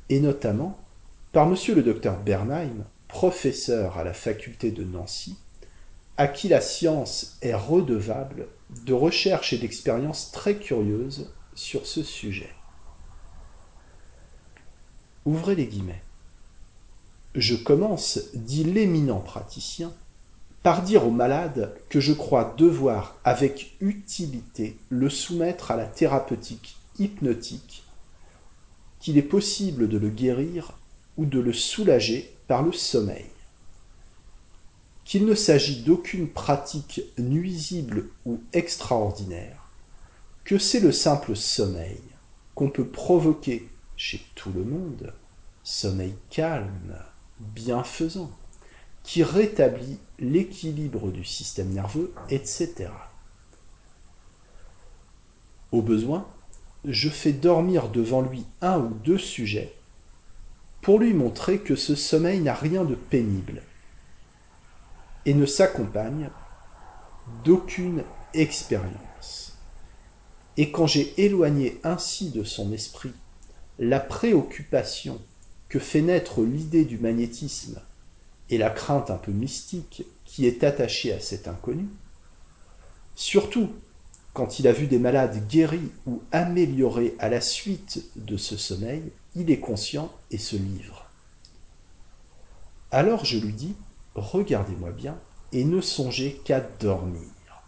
et 0.08 0.22
notamment 0.22 0.80
par 1.34 1.48
M. 1.48 1.58
le 1.76 1.84
docteur 1.84 2.18
Bernheim, 2.18 2.86
professeur 3.10 3.98
à 3.98 4.06
la 4.06 4.14
faculté 4.14 4.72
de 4.72 4.86
Nancy, 4.86 5.36
à 6.16 6.30
qui 6.30 6.48
la 6.48 6.62
science 6.62 7.38
est 7.42 7.54
redevable 7.54 8.48
de 8.86 8.94
recherches 8.94 9.54
et 9.54 9.58
d'expériences 9.58 10.32
très 10.32 10.58
curieuses 10.58 11.32
sur 11.54 11.86
ce 11.86 12.04
sujet. 12.04 12.54
Ouvrez 15.26 15.56
les 15.56 15.68
guillemets. 15.68 16.04
Je 17.34 17.56
commence, 17.56 18.20
dit 18.34 18.64
l'éminent 18.64 19.20
praticien, 19.20 19.94
par 20.64 20.82
dire 20.82 21.06
au 21.06 21.12
malade 21.12 21.76
que 21.90 22.00
je 22.00 22.14
crois 22.14 22.56
devoir 22.58 23.18
avec 23.24 23.76
utilité 23.82 24.78
le 24.90 25.10
soumettre 25.10 25.72
à 25.72 25.76
la 25.76 25.86
thérapeutique 25.86 26.78
hypnotique, 26.98 27.84
qu'il 29.00 29.18
est 29.18 29.22
possible 29.22 29.88
de 29.88 29.98
le 29.98 30.10
guérir 30.10 30.74
ou 31.18 31.26
de 31.26 31.40
le 31.40 31.54
soulager 31.54 32.36
par 32.48 32.64
le 32.64 32.72
sommeil, 32.72 33.26
qu'il 35.06 35.26
ne 35.26 35.36
s'agit 35.36 35.84
d'aucune 35.84 36.28
pratique 36.28 37.02
nuisible 37.20 38.10
ou 38.26 38.42
extraordinaire, 38.54 39.70
que 40.44 40.58
c'est 40.58 40.80
le 40.80 40.92
simple 40.92 41.36
sommeil 41.36 42.02
qu'on 42.56 42.70
peut 42.70 42.88
provoquer 42.88 43.70
chez 43.96 44.20
tout 44.34 44.52
le 44.52 44.64
monde, 44.64 45.14
sommeil 45.64 46.16
calme, 46.32 46.98
bienfaisant, 47.40 48.32
qui 49.04 49.24
rétablit 49.24 50.00
l'équilibre 50.18 51.12
du 51.12 51.24
système 51.24 51.70
nerveux, 51.70 52.12
etc. 52.30 52.90
Au 55.72 55.84
besoin, 55.84 56.28
je 56.84 57.10
fais 57.10 57.34
dormir 57.34 57.90
devant 57.90 58.22
lui 58.22 58.46
un 58.62 58.80
ou 58.80 58.90
deux 59.04 59.18
sujets 59.20 59.76
pour 60.82 61.00
lui 61.00 61.14
montrer 61.14 61.60
que 61.60 61.76
ce 61.76 61.96
sommeil 61.96 62.40
n'a 62.40 62.54
rien 62.54 62.84
de 62.86 62.96
pénible 62.96 63.62
et 65.26 65.34
ne 65.34 65.46
s'accompagne 65.46 66.30
d'aucune 67.44 68.04
expérience. 68.34 69.58
Et 70.58 70.72
quand 70.72 70.88
j'ai 70.88 71.14
éloigné 71.24 71.80
ainsi 71.84 72.30
de 72.30 72.44
son 72.44 72.72
esprit 72.72 73.14
la 73.80 74.00
préoccupation 74.00 75.22
que 75.68 75.80
fait 75.80 76.02
naître 76.02 76.42
l'idée 76.42 76.86
du 76.86 76.98
magnétisme 76.98 77.82
et 78.50 78.58
la 78.58 78.70
crainte 78.70 79.10
un 79.10 79.18
peu 79.18 79.32
mystique 79.32 80.06
qui 80.24 80.46
est 80.46 80.64
attachée 80.64 81.12
à 81.12 81.20
cet 81.20 81.48
inconnu, 81.48 81.88
surtout 83.16 83.70
quand 84.34 84.60
il 84.60 84.68
a 84.68 84.74
vu 84.74 84.88
des 84.88 85.00
malades 85.00 85.48
guéris 85.48 85.92
ou 86.06 86.22
améliorés 86.32 87.16
à 87.20 87.30
la 87.30 87.42
suite 87.42 88.06
de 88.16 88.38
ce 88.38 88.58
sommeil, 88.58 89.02
il 89.36 89.50
est 89.50 89.60
conscient 89.60 90.12
et 90.30 90.38
se 90.38 90.56
livre. 90.56 91.10
Alors 92.92 93.26
je 93.26 93.40
lui 93.40 93.54
dis, 93.54 93.76
regardez-moi 94.16 94.92
bien 94.92 95.18
et 95.52 95.64
ne 95.64 95.82
songez 95.82 96.42
qu'à 96.44 96.62
dormir. 96.62 97.22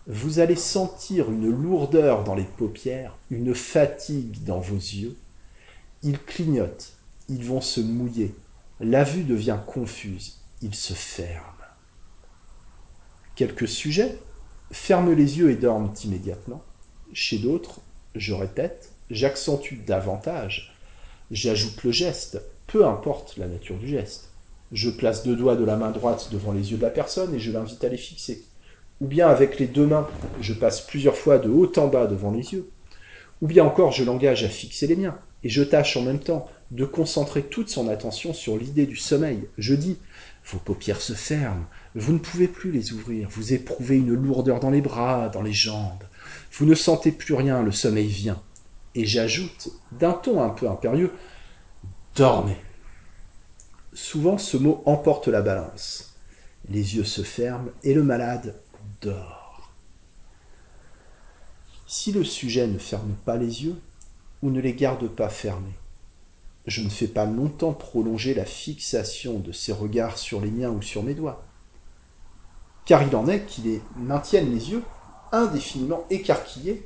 Vous 0.07 0.39
allez 0.39 0.55
sentir 0.55 1.29
une 1.29 1.49
lourdeur 1.49 2.23
dans 2.23 2.35
les 2.35 2.45
paupières, 2.45 3.17
une 3.29 3.53
fatigue 3.53 4.43
dans 4.43 4.59
vos 4.59 4.75
yeux. 4.75 5.17
Ils 6.03 6.19
clignotent, 6.19 6.93
ils 7.27 7.43
vont 7.43 7.61
se 7.61 7.81
mouiller, 7.81 8.33
la 8.79 9.03
vue 9.03 9.23
devient 9.23 9.57
confuse, 9.65 10.39
ils 10.61 10.75
se 10.75 10.93
ferment. 10.93 11.43
Quelques 13.35 13.67
sujets 13.67 14.17
ferment 14.71 15.11
les 15.11 15.39
yeux 15.39 15.51
et 15.51 15.55
dorment 15.55 15.93
immédiatement. 16.03 16.63
Chez 17.13 17.39
d'autres, 17.39 17.81
je 18.15 18.33
répète, 18.33 18.93
j'accentue 19.09 19.75
davantage, 19.85 20.75
j'ajoute 21.31 21.83
le 21.83 21.91
geste, 21.91 22.41
peu 22.65 22.85
importe 22.85 23.37
la 23.37 23.47
nature 23.47 23.77
du 23.77 23.87
geste. 23.87 24.26
Je 24.71 24.89
place 24.89 25.23
deux 25.23 25.35
doigts 25.35 25.55
de 25.55 25.63
la 25.63 25.77
main 25.77 25.91
droite 25.91 26.29
devant 26.31 26.51
les 26.51 26.71
yeux 26.71 26.77
de 26.77 26.81
la 26.81 26.89
personne 26.89 27.33
et 27.33 27.39
je 27.39 27.51
l'invite 27.51 27.83
à 27.83 27.89
les 27.89 27.97
fixer. 27.97 28.43
Ou 28.99 29.07
bien 29.07 29.27
avec 29.29 29.59
les 29.59 29.67
deux 29.67 29.85
mains, 29.85 30.07
je 30.41 30.53
passe 30.53 30.81
plusieurs 30.81 31.15
fois 31.15 31.37
de 31.37 31.49
haut 31.49 31.71
en 31.77 31.87
bas 31.87 32.07
devant 32.07 32.31
les 32.31 32.53
yeux. 32.53 32.69
Ou 33.41 33.47
bien 33.47 33.63
encore, 33.63 33.91
je 33.91 34.03
l'engage 34.03 34.43
à 34.43 34.49
fixer 34.49 34.87
les 34.87 34.95
miens 34.95 35.17
et 35.43 35.49
je 35.49 35.63
tâche 35.63 35.95
en 35.95 36.01
même 36.01 36.19
temps 36.19 36.47
de 36.71 36.83
concentrer 36.83 37.43
toute 37.43 37.69
son 37.69 37.87
attention 37.87 38.33
sur 38.33 38.57
l'idée 38.57 38.85
du 38.85 38.97
sommeil. 38.97 39.47
Je 39.57 39.73
dis, 39.73 39.97
vos 40.45 40.57
paupières 40.57 41.01
se 41.01 41.13
ferment, 41.13 41.65
vous 41.95 42.13
ne 42.13 42.19
pouvez 42.19 42.47
plus 42.47 42.71
les 42.71 42.93
ouvrir, 42.93 43.29
vous 43.29 43.53
éprouvez 43.53 43.97
une 43.97 44.13
lourdeur 44.13 44.59
dans 44.59 44.71
les 44.71 44.81
bras, 44.81 45.29
dans 45.29 45.41
les 45.41 45.53
jambes, 45.53 46.03
vous 46.51 46.65
ne 46.65 46.75
sentez 46.75 47.11
plus 47.11 47.35
rien, 47.35 47.61
le 47.61 47.71
sommeil 47.71 48.07
vient. 48.07 48.41
Et 48.95 49.05
j'ajoute, 49.05 49.69
d'un 49.91 50.13
ton 50.13 50.41
un 50.41 50.49
peu 50.49 50.67
impérieux, 50.67 51.11
dormez. 52.15 52.57
Souvent 53.99 54.37
ce 54.37 54.57
mot 54.57 54.83
emporte 54.85 55.27
la 55.27 55.41
balance. 55.41 56.13
Les 56.69 56.95
yeux 56.95 57.03
se 57.03 57.23
ferment 57.23 57.71
et 57.81 57.95
le 57.95 58.03
malade 58.03 58.53
dort. 59.01 59.73
Si 61.87 62.11
le 62.11 62.23
sujet 62.23 62.67
ne 62.67 62.77
ferme 62.77 63.15
pas 63.25 63.37
les 63.37 63.63
yeux 63.63 63.81
ou 64.43 64.51
ne 64.51 64.61
les 64.61 64.75
garde 64.75 65.07
pas 65.07 65.29
fermés, 65.29 65.79
je 66.67 66.83
ne 66.83 66.89
fais 66.89 67.07
pas 67.07 67.25
longtemps 67.25 67.73
prolonger 67.73 68.35
la 68.35 68.45
fixation 68.45 69.39
de 69.39 69.51
ses 69.51 69.73
regards 69.73 70.19
sur 70.19 70.41
les 70.41 70.51
miens 70.51 70.69
ou 70.69 70.83
sur 70.83 71.01
mes 71.01 71.15
doigts. 71.15 71.43
Car 72.85 73.01
il 73.01 73.15
en 73.15 73.27
est 73.27 73.45
qui 73.45 73.61
les 73.61 73.81
maintiennent 73.95 74.53
les 74.53 74.69
yeux 74.69 74.83
indéfiniment 75.31 76.05
écarquillés 76.11 76.85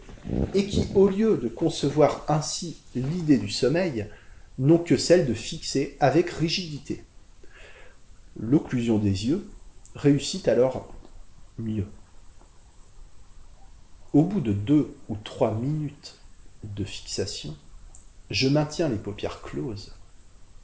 et 0.53 0.65
qui, 0.65 0.87
au 0.95 1.09
lieu 1.09 1.35
de 1.35 1.49
concevoir 1.49 2.23
ainsi 2.29 2.77
l'idée 2.95 3.37
du 3.37 3.49
sommeil, 3.49 4.07
n'ont 4.57 4.77
que 4.77 4.97
celle 4.97 5.25
de 5.25 5.33
fixer 5.33 5.97
avec 5.99 6.29
rigidité. 6.29 7.03
L'occlusion 8.37 8.97
des 8.97 9.27
yeux 9.27 9.49
réussit 9.95 10.47
alors 10.47 10.93
mieux. 11.57 11.87
Au 14.13 14.23
bout 14.23 14.41
de 14.41 14.53
deux 14.53 14.95
ou 15.09 15.15
trois 15.15 15.53
minutes 15.53 16.19
de 16.63 16.83
fixation, 16.83 17.55
je 18.29 18.47
maintiens 18.47 18.89
les 18.89 18.97
paupières 18.97 19.41
closes, 19.41 19.95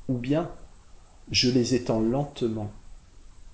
ou 0.07 0.17
bien 0.17 0.51
je 1.31 1.49
les 1.49 1.75
étends 1.75 1.99
lentement, 1.99 2.71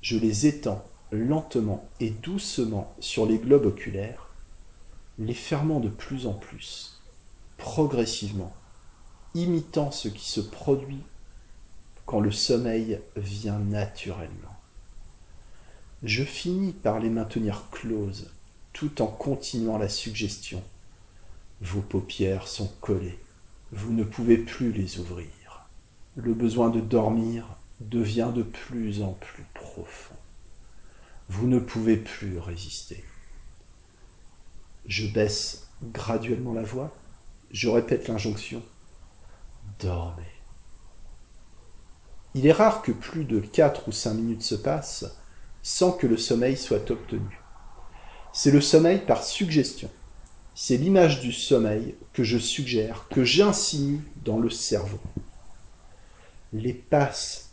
je 0.01 0.17
les 0.17 0.45
étends 0.45 0.83
lentement 1.11 1.87
et 1.99 2.09
doucement 2.09 2.93
sur 2.99 3.25
les 3.25 3.37
globes 3.37 3.65
oculaires, 3.65 4.29
les 5.19 5.33
fermant 5.33 5.79
de 5.79 5.89
plus 5.89 6.27
en 6.27 6.33
plus, 6.33 7.01
progressivement, 7.57 8.53
imitant 9.33 9.91
ce 9.91 10.07
qui 10.07 10.29
se 10.29 10.41
produit 10.41 11.03
quand 12.05 12.19
le 12.19 12.31
sommeil 12.31 12.99
vient 13.15 13.59
naturellement. 13.59 14.57
Je 16.03 16.23
finis 16.23 16.73
par 16.73 16.99
les 16.99 17.09
maintenir 17.09 17.69
closes 17.71 18.31
tout 18.73 19.01
en 19.01 19.07
continuant 19.07 19.77
la 19.77 19.89
suggestion. 19.89 20.63
Vos 21.61 21.81
paupières 21.81 22.47
sont 22.47 22.71
collées 22.81 23.19
vous 23.75 23.91
ne 23.91 24.03
pouvez 24.03 24.37
plus 24.37 24.71
les 24.71 24.99
ouvrir. 24.99 25.65
Le 26.15 26.33
besoin 26.35 26.69
de 26.69 26.79
dormir 26.79 27.57
devient 27.79 28.31
de 28.33 28.43
plus 28.43 29.01
en 29.01 29.13
plus 29.13 29.43
profond. 29.55 30.15
Vous 31.27 31.47
ne 31.47 31.57
pouvez 31.57 31.97
plus 31.97 32.37
résister. 32.37 33.03
Je 34.85 35.07
baisse 35.07 35.69
graduellement 35.81 36.53
la 36.53 36.61
voix, 36.61 36.95
je 37.51 37.67
répète 37.67 38.07
l'injonction. 38.07 38.61
Il 42.35 42.47
est 42.47 42.51
rare 42.51 42.81
que 42.81 42.91
plus 42.91 43.25
de 43.25 43.39
quatre 43.39 43.87
ou 43.87 43.91
cinq 43.91 44.13
minutes 44.13 44.43
se 44.43 44.55
passent 44.55 45.05
sans 45.61 45.91
que 45.91 46.07
le 46.07 46.17
sommeil 46.17 46.57
soit 46.57 46.91
obtenu. 46.91 47.39
C'est 48.33 48.51
le 48.51 48.61
sommeil 48.61 48.99
par 48.99 49.23
suggestion. 49.23 49.89
C'est 50.55 50.77
l'image 50.77 51.21
du 51.21 51.31
sommeil 51.31 51.95
que 52.13 52.23
je 52.23 52.37
suggère, 52.37 53.07
que 53.09 53.23
j'insinue 53.23 54.01
dans 54.23 54.39
le 54.39 54.49
cerveau. 54.49 54.99
Les 56.51 56.73
passes, 56.73 57.49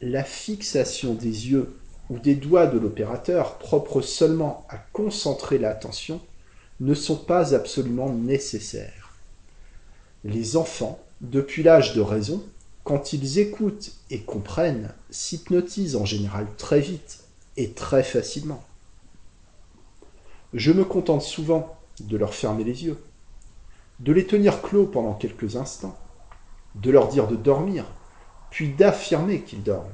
la 0.00 0.24
fixation 0.24 1.14
des 1.14 1.50
yeux 1.50 1.76
ou 2.10 2.18
des 2.18 2.34
doigts 2.34 2.66
de 2.66 2.78
l'opérateur, 2.78 3.58
propres 3.58 4.02
seulement 4.02 4.66
à 4.68 4.76
concentrer 4.76 5.58
l'attention, 5.58 6.20
ne 6.80 6.94
sont 6.94 7.16
pas 7.16 7.54
absolument 7.54 8.12
nécessaires. 8.12 9.16
Les 10.24 10.56
enfants, 10.56 11.03
depuis 11.20 11.62
l'âge 11.62 11.94
de 11.94 12.00
raison, 12.00 12.44
quand 12.82 13.12
ils 13.12 13.38
écoutent 13.38 13.92
et 14.10 14.20
comprennent, 14.22 14.92
s'hypnotisent 15.10 15.96
en 15.96 16.04
général 16.04 16.46
très 16.56 16.80
vite 16.80 17.24
et 17.56 17.70
très 17.70 18.02
facilement. 18.02 18.62
Je 20.52 20.70
me 20.72 20.84
contente 20.84 21.22
souvent 21.22 21.76
de 22.00 22.16
leur 22.16 22.34
fermer 22.34 22.64
les 22.64 22.84
yeux, 22.84 22.98
de 24.00 24.12
les 24.12 24.26
tenir 24.26 24.60
clos 24.62 24.86
pendant 24.86 25.14
quelques 25.14 25.56
instants, 25.56 25.98
de 26.74 26.90
leur 26.90 27.08
dire 27.08 27.26
de 27.26 27.36
dormir, 27.36 27.86
puis 28.50 28.68
d'affirmer 28.68 29.42
qu'ils 29.42 29.62
dorment. 29.62 29.90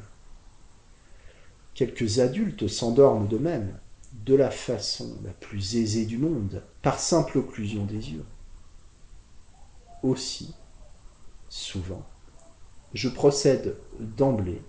Quelques 1.75 2.19
adultes 2.19 2.69
s'endorment 2.69 3.29
de 3.29 3.39
même, 3.39 3.79
de 4.27 4.35
la 4.35 4.51
façon 4.51 5.17
la 5.25 5.31
plus 5.31 5.77
aisée 5.77 6.05
du 6.05 6.19
monde, 6.19 6.63
par 6.83 6.99
simple 6.99 7.39
occlusion 7.39 7.85
des 7.85 8.13
yeux. 8.13 8.25
Aussi, 10.03 10.55
souvent, 11.51 12.03
je 12.95 13.11
procède 13.11 13.77
d'emblée, 13.99 14.63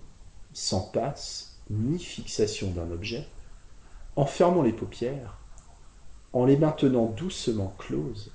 sans 0.52 0.80
passe 0.80 1.56
ni 1.70 1.98
fixation 1.98 2.70
d'un 2.72 2.90
objet, 2.90 3.26
en 4.16 4.26
fermant 4.26 4.62
les 4.62 4.74
paupières 4.74 5.38
en 6.32 6.46
les 6.46 6.56
maintenant 6.56 7.06
doucement 7.06 7.74
closes, 7.78 8.32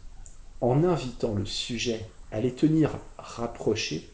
en 0.62 0.84
invitant 0.84 1.34
le 1.34 1.46
sujet 1.46 2.08
à 2.32 2.40
les 2.40 2.54
tenir 2.54 2.98
rapprochés 3.18 4.10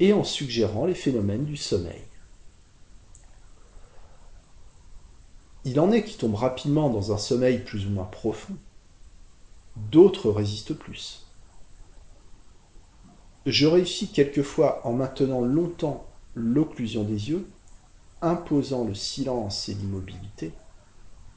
et 0.00 0.12
en 0.12 0.24
suggérant 0.24 0.86
les 0.86 0.94
phénomènes 0.94 1.44
du 1.44 1.56
sommeil. 1.56 2.02
Il 5.64 5.78
en 5.78 5.92
est 5.92 6.02
qui 6.02 6.16
tombent 6.16 6.34
rapidement 6.34 6.90
dans 6.90 7.12
un 7.12 7.18
sommeil 7.18 7.60
plus 7.60 7.86
ou 7.86 7.90
moins 7.90 8.04
profond. 8.04 8.56
D'autres 9.76 10.30
résistent 10.30 10.74
plus. 10.74 11.21
Je 13.46 13.66
réussis 13.66 14.08
quelquefois 14.08 14.86
en 14.86 14.92
maintenant 14.92 15.40
longtemps 15.40 16.06
l'occlusion 16.34 17.02
des 17.02 17.30
yeux, 17.30 17.48
imposant 18.20 18.84
le 18.84 18.94
silence 18.94 19.68
et 19.68 19.74
l'immobilité, 19.74 20.52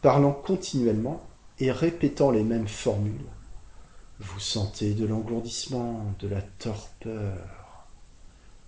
parlant 0.01 0.31
continuellement 0.33 1.25
et 1.59 1.71
répétant 1.71 2.29
les 2.29 2.43
mêmes 2.43 2.67
formules. 2.67 3.25
Vous 4.19 4.39
sentez 4.39 4.93
de 4.93 5.05
l'engourdissement, 5.05 6.05
de 6.19 6.27
la 6.27 6.41
torpeur. 6.41 7.87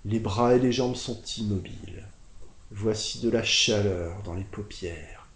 Les 0.04 0.20
bras 0.20 0.56
et 0.56 0.60
les 0.60 0.72
jambes 0.72 0.96
sont 0.96 1.22
immobiles. 1.38 2.06
Voici 2.72 3.22
de 3.22 3.30
la 3.30 3.44
chaleur 3.44 4.24
dans 4.24 4.34
les 4.34 4.44
paupières. 4.44 5.28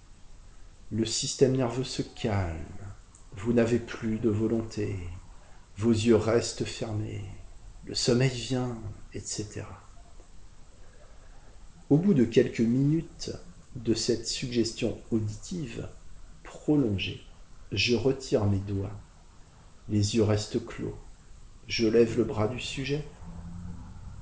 Le 0.92 1.06
système 1.06 1.56
nerveux 1.56 1.86
se 1.86 2.02
calme. 2.02 2.58
Vous 3.38 3.54
n'avez 3.54 3.80
plus 3.80 4.18
de 4.18 4.30
volonté. 4.30 4.98
Vos 5.78 5.92
yeux 5.92 6.18
restent 6.18 6.66
fermés. 6.66 7.24
Le 7.86 7.96
sommeil 7.96 8.30
vient, 8.30 8.78
etc. 9.13 9.63
Au 11.89 11.98
bout 11.98 12.13
de 12.13 12.26
quelques 12.26 12.62
minutes 12.62 13.32
de 13.76 13.94
cette 13.94 14.28
suggestion 14.28 15.00
auditive 15.12 15.89
prolongée, 16.44 17.22
je 17.72 17.96
retire 17.96 18.46
mes 18.46 18.60
doigts. 18.60 18.98
Les 19.89 20.15
yeux 20.15 20.24
restent 20.24 20.63
clos. 20.63 20.96
Je 21.67 21.88
lève 21.88 22.17
le 22.17 22.24
bras 22.24 22.48
du 22.48 22.60
sujet. 22.60 23.04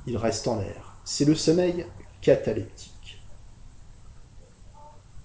Il 0.07 0.15
reste 0.15 0.47
en 0.47 0.59
l'air. 0.59 0.97
C'est 1.03 1.25
le 1.25 1.35
sommeil 1.35 1.85
cataleptique. 2.21 3.21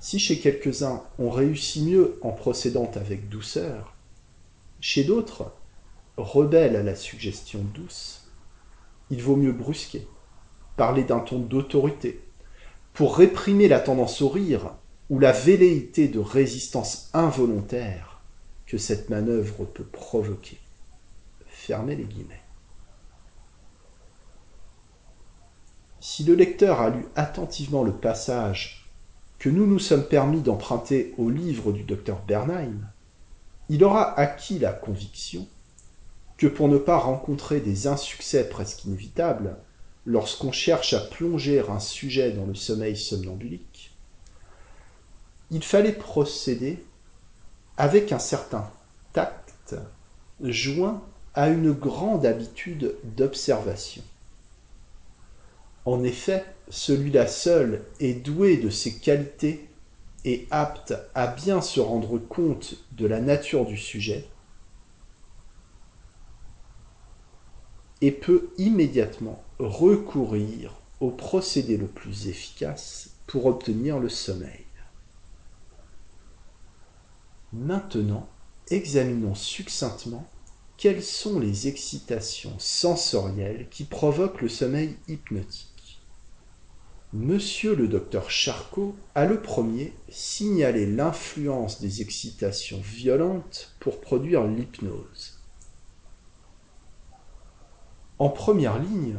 Si 0.01 0.18
chez 0.18 0.38
quelques-uns 0.38 1.03
on 1.18 1.31
réussit 1.31 1.85
mieux 1.85 2.18
en 2.20 2.33
procédant 2.33 2.90
avec 2.97 3.29
douceur, 3.29 3.94
chez 4.81 5.05
d'autres, 5.05 5.55
rebelles 6.16 6.77
à 6.77 6.83
la 6.83 6.94
suggestion 6.94 7.62
douce, 7.75 8.23
il 9.11 9.23
vaut 9.23 9.37
mieux 9.37 9.53
brusquer, 9.53 10.07
parler 10.77 11.05
d'un 11.05 11.21
ton 11.21 11.38
d'autorité, 11.38 12.21
pour 12.93 13.17
réprimer 13.17 13.69
la 13.69 13.81
tendance 13.81 14.23
au 14.23 14.29
rire 14.29 14.75
ou 15.11 15.19
la 15.19 15.33
velléité 15.33 16.09
de 16.09 16.19
résistance 16.19 17.11
involontaire 17.12 18.21
que 18.67 18.79
cette 18.79 19.11
manœuvre 19.11 19.64
peut 19.64 19.85
provoquer. 19.85 20.59
Fermez 21.47 21.97
les 21.97 22.05
guillemets. 22.05 22.43
Si 26.01 26.25
le 26.25 26.35
lecteur 26.35 26.81
a 26.81 26.90
lu 26.90 27.07
attentivement 27.17 27.83
le 27.83 27.93
passage 27.93 28.90
que 29.38 29.49
nous 29.49 29.67
nous 29.67 29.79
sommes 29.79 30.07
permis 30.07 30.40
d'emprunter 30.40 31.14
au 31.19 31.31
livre 31.31 31.73
du 31.73 31.83
docteur 31.83 32.21
Bernheim, 32.27 32.88
il 33.69 33.83
aura 33.83 34.19
acquis 34.19 34.59
la 34.59 34.73
conviction 34.73 35.47
que 36.37 36.47
pour 36.47 36.68
ne 36.68 36.79
pas 36.79 36.99
rencontrer 36.99 37.61
des 37.61 37.87
insuccès 37.87 38.49
presque 38.49 38.85
inévitables 38.85 39.57
lorsqu'on 40.07 40.53
cherche 40.53 40.92
à 40.92 41.01
plonger 41.01 41.62
un 41.68 41.79
sujet 41.79 42.33
dans 42.33 42.47
le 42.47 42.55
sommeil 42.55 42.97
somnambulique, 42.97 43.92
il 45.51 45.62
fallait 45.62 45.92
procéder 45.92 46.85
avec 47.77 48.12
un 48.12 48.18
certain 48.18 48.70
tact 49.12 49.77
joint 50.40 51.03
à 51.35 51.49
une 51.49 51.73
grande 51.73 52.27
habitude 52.27 52.94
d'observation. 53.16 54.03
En 55.85 56.03
effet, 56.03 56.44
celui-là 56.68 57.27
seul 57.27 57.85
est 58.01 58.14
doué 58.14 58.57
de 58.57 58.70
ces 58.70 58.97
qualités 58.97 59.68
et 60.25 60.47
apte 60.51 60.94
à 61.14 61.27
bien 61.27 61.61
se 61.61 61.81
rendre 61.81 62.18
compte 62.18 62.77
de 62.92 63.07
la 63.07 63.20
nature 63.20 63.66
du 63.66 63.77
sujet 63.77 64.27
et 68.00 68.12
peut 68.12 68.50
immédiatement 68.59 69.42
recourir 69.59 70.74
au 71.00 71.11
procédé 71.11 71.76
le 71.76 71.87
plus 71.87 72.28
efficace 72.28 73.11
pour 73.26 73.46
obtenir 73.46 73.98
le 73.98 74.09
sommeil. 74.09 74.64
Maintenant, 77.52 78.28
examinons 78.70 79.35
succinctement 79.35 80.28
quelles 80.76 81.02
sont 81.02 81.38
les 81.38 81.68
excitations 81.68 82.59
sensorielles 82.59 83.68
qui 83.70 83.85
provoquent 83.85 84.42
le 84.42 84.48
sommeil 84.48 84.96
hypnotique. 85.09 86.00
Monsieur 87.12 87.76
le 87.76 87.87
docteur 87.87 88.28
Charcot 88.28 88.96
a 89.14 89.24
le 89.24 89.40
premier 89.40 89.92
signalé 90.09 90.85
l'influence 90.85 91.80
des 91.80 92.02
excitations 92.02 92.80
violentes 92.80 93.76
pour 93.78 94.00
produire 94.00 94.44
l'hypnose. 94.44 95.34
En 98.20 98.29
première 98.29 98.79
ligne, 98.79 99.16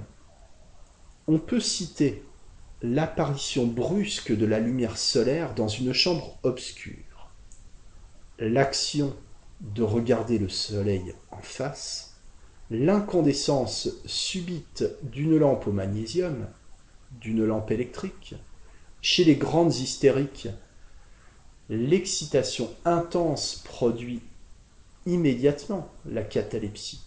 on 1.27 1.37
peut 1.37 1.59
citer 1.59 2.23
l'apparition 2.81 3.67
brusque 3.67 4.35
de 4.35 4.45
la 4.45 4.59
lumière 4.59 4.97
solaire 4.97 5.53
dans 5.53 5.67
une 5.67 5.91
chambre 5.91 6.37
obscure, 6.43 7.29
l'action 8.39 9.13
de 9.59 9.83
regarder 9.83 10.37
le 10.37 10.47
soleil 10.47 11.13
en 11.31 11.41
face, 11.41 12.15
l'incandescence 12.69 13.89
subite 14.05 14.85
d'une 15.03 15.37
lampe 15.37 15.67
au 15.67 15.71
magnésium, 15.73 16.47
d'une 17.19 17.43
lampe 17.43 17.71
électrique, 17.71 18.35
chez 19.01 19.25
les 19.25 19.35
grandes 19.35 19.75
hystériques, 19.75 20.47
l'excitation 21.69 22.69
intense 22.85 23.61
produit 23.65 24.21
immédiatement 25.05 25.89
la 26.05 26.23
catalepsie 26.23 27.04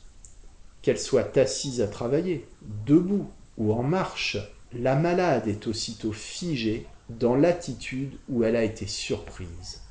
qu'elle 0.88 0.98
soit 0.98 1.37
assise 1.37 1.83
à 1.83 1.87
travailler, 1.87 2.48
debout 2.62 3.31
ou 3.59 3.74
en 3.74 3.83
marche, 3.83 4.38
la 4.72 4.96
malade 4.96 5.46
est 5.46 5.66
aussitôt 5.66 6.14
figée 6.14 6.87
dans 7.11 7.35
l'attitude 7.35 8.18
où 8.31 8.42
elle 8.42 8.57
a 8.57 8.62
été 8.62 8.87
surprise, 8.87 9.83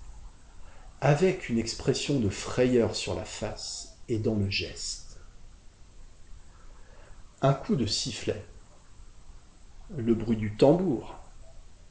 avec 1.00 1.50
une 1.50 1.60
expression 1.60 2.20
de 2.20 2.30
frayeur 2.30 2.96
sur 2.96 3.14
la 3.14 3.26
face 3.26 4.00
et 4.10 4.18
dans 4.18 4.34
le 4.34 4.50
geste. 4.50 5.20
Un 7.44 7.54
coup 7.54 7.76
de 7.76 7.86
sifflet, 7.86 8.44
le 9.96 10.16
bruit 10.16 10.38
du 10.38 10.58
tambour, 10.58 11.16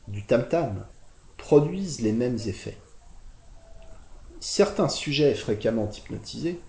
du 0.08 0.26
tam-tam, 0.26 0.84
produisent 1.36 2.00
les 2.00 2.12
mêmes 2.12 2.40
effets. 2.46 2.78
Certains 4.40 4.88
sujets 4.88 5.36
fréquemment 5.36 5.88
hypnotisés 5.88 6.60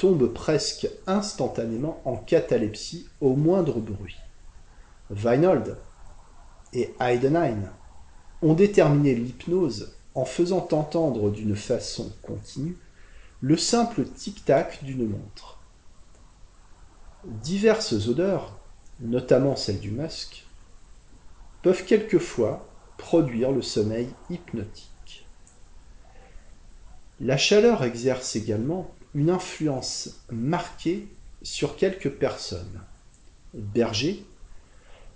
tombe 0.00 0.32
presque 0.32 0.88
instantanément 1.06 2.00
en 2.06 2.16
catalepsie 2.16 3.06
au 3.20 3.36
moindre 3.36 3.80
bruit. 3.80 4.16
Weinold 5.10 5.76
et 6.72 6.94
Heidenheim 6.98 7.70
ont 8.40 8.54
déterminé 8.54 9.14
l'hypnose 9.14 9.92
en 10.14 10.24
faisant 10.24 10.66
entendre 10.72 11.30
d'une 11.30 11.54
façon 11.54 12.10
continue 12.22 12.78
le 13.42 13.58
simple 13.58 14.04
tic-tac 14.04 14.82
d'une 14.84 15.06
montre. 15.06 15.58
Diverses 17.24 18.08
odeurs, 18.08 18.58
notamment 19.00 19.54
celle 19.54 19.80
du 19.80 19.90
musc, 19.90 20.46
peuvent 21.60 21.84
quelquefois 21.84 22.66
produire 22.96 23.52
le 23.52 23.60
sommeil 23.60 24.08
hypnotique. 24.30 25.26
La 27.20 27.36
chaleur 27.36 27.84
exerce 27.84 28.34
également 28.34 28.90
une 29.14 29.30
influence 29.30 30.20
marquée 30.30 31.08
sur 31.42 31.76
quelques 31.76 32.10
personnes. 32.10 32.80
Berger 33.54 34.24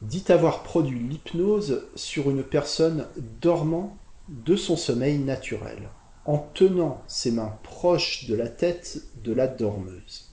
dit 0.03 0.25
avoir 0.29 0.63
produit 0.63 0.99
l'hypnose 0.99 1.87
sur 1.95 2.31
une 2.31 2.43
personne 2.43 3.07
dormant 3.41 3.97
de 4.29 4.57
son 4.57 4.77
sommeil 4.77 5.19
naturel, 5.19 5.89
en 6.25 6.39
tenant 6.39 7.03
ses 7.07 7.31
mains 7.31 7.59
proches 7.63 8.27
de 8.27 8.35
la 8.35 8.49
tête 8.49 9.03
de 9.23 9.33
la 9.33 9.47
dormeuse. 9.47 10.31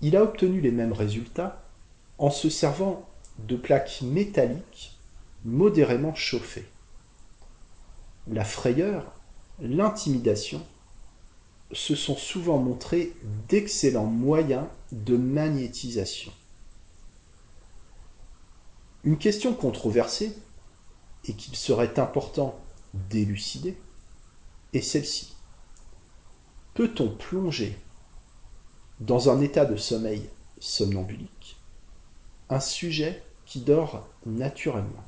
Il 0.00 0.16
a 0.16 0.22
obtenu 0.22 0.60
les 0.60 0.72
mêmes 0.72 0.92
résultats 0.92 1.62
en 2.18 2.30
se 2.30 2.50
servant 2.50 3.08
de 3.38 3.56
plaques 3.56 4.02
métalliques 4.02 4.98
modérément 5.44 6.14
chauffées. 6.14 6.66
La 8.26 8.44
frayeur, 8.44 9.12
l'intimidation 9.60 10.60
se 11.72 11.94
sont 11.94 12.16
souvent 12.16 12.58
montrés 12.58 13.12
d'excellents 13.48 14.06
moyens 14.06 14.66
de 14.92 15.16
magnétisation. 15.16 16.32
Une 19.04 19.18
question 19.18 19.54
controversée, 19.54 20.36
et 21.28 21.34
qu'il 21.34 21.56
serait 21.56 21.98
important 21.98 22.58
d'élucider, 22.94 23.76
est 24.72 24.80
celle-ci. 24.80 25.34
Peut-on 26.74 27.08
plonger 27.08 27.76
dans 29.00 29.30
un 29.30 29.40
état 29.40 29.64
de 29.64 29.76
sommeil 29.76 30.28
somnambulique 30.58 31.56
un 32.48 32.60
sujet 32.60 33.22
qui 33.44 33.60
dort 33.60 34.06
naturellement? 34.24 35.04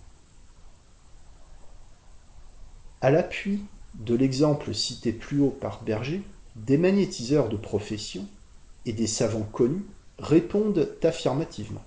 À 3.00 3.10
l'appui 3.10 3.64
de 3.94 4.14
l'exemple 4.14 4.74
cité 4.74 5.12
plus 5.12 5.40
haut 5.40 5.50
par 5.50 5.82
Berger, 5.82 6.22
des 6.66 6.78
magnétiseurs 6.78 7.48
de 7.48 7.56
profession 7.56 8.26
et 8.86 8.92
des 8.92 9.06
savants 9.06 9.48
connus 9.52 9.84
répondent 10.18 10.88
affirmativement. 11.02 11.84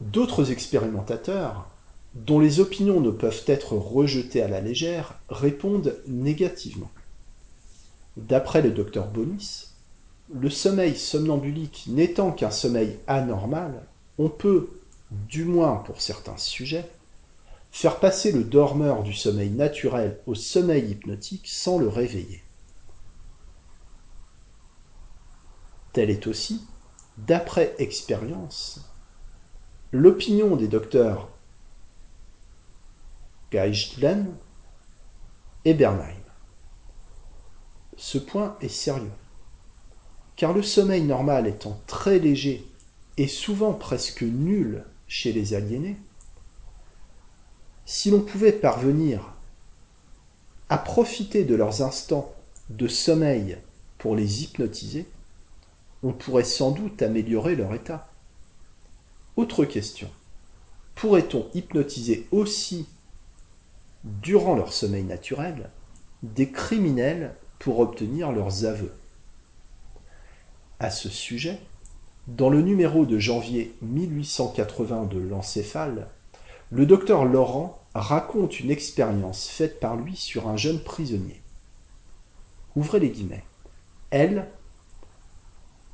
D'autres 0.00 0.50
expérimentateurs, 0.50 1.68
dont 2.14 2.40
les 2.40 2.60
opinions 2.60 3.00
ne 3.00 3.10
peuvent 3.10 3.44
être 3.46 3.74
rejetées 3.74 4.42
à 4.42 4.48
la 4.48 4.60
légère, 4.60 5.18
répondent 5.28 5.96
négativement. 6.06 6.90
D'après 8.16 8.62
le 8.62 8.70
docteur 8.70 9.08
Bonis, 9.08 9.68
le 10.32 10.50
sommeil 10.50 10.96
somnambulique 10.96 11.84
n'étant 11.88 12.32
qu'un 12.32 12.50
sommeil 12.50 12.98
anormal, 13.06 13.86
on 14.18 14.28
peut, 14.28 14.70
du 15.28 15.44
moins 15.44 15.76
pour 15.76 16.00
certains 16.00 16.36
sujets, 16.36 16.88
faire 17.72 18.00
passer 18.00 18.32
le 18.32 18.44
dormeur 18.44 19.02
du 19.02 19.12
sommeil 19.12 19.50
naturel 19.50 20.18
au 20.26 20.34
sommeil 20.34 20.90
hypnotique 20.90 21.46
sans 21.46 21.78
le 21.78 21.88
réveiller. 21.88 22.42
Telle 25.92 26.10
est 26.10 26.26
aussi, 26.26 26.66
d'après 27.18 27.74
expérience, 27.78 28.80
l'opinion 29.92 30.56
des 30.56 30.68
docteurs 30.68 31.28
Geistlen 33.50 34.32
et 35.64 35.74
Bernheim. 35.74 36.14
Ce 37.96 38.18
point 38.18 38.56
est 38.60 38.68
sérieux, 38.68 39.10
car 40.36 40.52
le 40.52 40.62
sommeil 40.62 41.02
normal 41.02 41.46
étant 41.46 41.80
très 41.86 42.18
léger 42.18 42.66
et 43.16 43.26
souvent 43.26 43.72
presque 43.72 44.22
nul 44.22 44.84
chez 45.08 45.32
les 45.32 45.54
aliénés, 45.54 45.96
si 47.84 48.10
l'on 48.10 48.20
pouvait 48.20 48.52
parvenir 48.52 49.34
à 50.68 50.78
profiter 50.78 51.44
de 51.44 51.56
leurs 51.56 51.82
instants 51.82 52.32
de 52.68 52.86
sommeil 52.86 53.58
pour 53.98 54.14
les 54.14 54.44
hypnotiser, 54.44 55.08
on 56.02 56.12
pourrait 56.12 56.44
sans 56.44 56.70
doute 56.70 57.02
améliorer 57.02 57.56
leur 57.56 57.74
état. 57.74 58.08
Autre 59.36 59.64
question. 59.64 60.10
Pourrait-on 60.94 61.48
hypnotiser 61.54 62.26
aussi, 62.30 62.86
durant 64.04 64.54
leur 64.54 64.72
sommeil 64.72 65.04
naturel, 65.04 65.70
des 66.22 66.50
criminels 66.50 67.34
pour 67.58 67.80
obtenir 67.80 68.32
leurs 68.32 68.64
aveux? 68.64 68.92
À 70.78 70.90
ce 70.90 71.08
sujet, 71.08 71.58
dans 72.26 72.50
le 72.50 72.62
numéro 72.62 73.06
de 73.06 73.18
janvier 73.18 73.74
1880 73.82 75.06
de 75.06 75.18
l'Encéphale, 75.18 76.08
le 76.70 76.86
docteur 76.86 77.24
Laurent 77.24 77.82
raconte 77.94 78.60
une 78.60 78.70
expérience 78.70 79.48
faite 79.48 79.80
par 79.80 79.96
lui 79.96 80.16
sur 80.16 80.48
un 80.48 80.56
jeune 80.56 80.80
prisonnier. 80.80 81.42
Ouvrez 82.76 83.00
les 83.00 83.10
guillemets. 83.10 83.44
Elle 84.10 84.48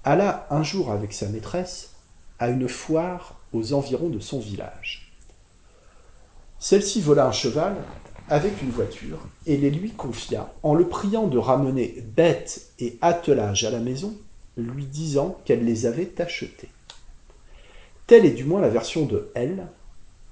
alla 0.06 0.46
un 0.50 0.62
jour 0.62 0.92
avec 0.92 1.12
sa 1.12 1.28
maîtresse 1.28 1.90
à 2.38 2.48
une 2.48 2.68
foire 2.68 3.40
aux 3.52 3.72
environs 3.72 4.08
de 4.08 4.20
son 4.20 4.38
village. 4.38 5.12
Celle-ci 6.60 7.00
vola 7.00 7.26
un 7.26 7.32
cheval 7.32 7.74
avec 8.28 8.62
une 8.62 8.70
voiture 8.70 9.18
et 9.46 9.56
les 9.56 9.70
lui 9.70 9.90
confia 9.90 10.52
en 10.62 10.74
le 10.74 10.88
priant 10.88 11.26
de 11.26 11.38
ramener 11.38 12.04
bête 12.14 12.70
et 12.78 12.96
attelage 13.00 13.64
à 13.64 13.70
la 13.70 13.80
maison, 13.80 14.16
lui 14.56 14.86
disant 14.86 15.38
qu'elle 15.44 15.64
les 15.64 15.86
avait 15.86 16.20
achetés. 16.20 16.70
Telle 18.06 18.24
est 18.24 18.30
du 18.30 18.44
moins 18.44 18.60
la 18.60 18.68
version 18.68 19.06
de 19.06 19.30
elle, 19.34 19.66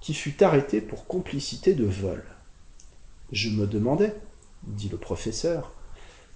qui 0.00 0.14
fut 0.14 0.42
arrêté 0.44 0.80
pour 0.80 1.06
complicité 1.06 1.74
de 1.74 1.84
vol. 1.84 2.22
Je 3.32 3.50
me 3.50 3.66
demandais, 3.66 4.14
dit 4.62 4.88
le 4.88 4.98
professeur, 4.98 5.72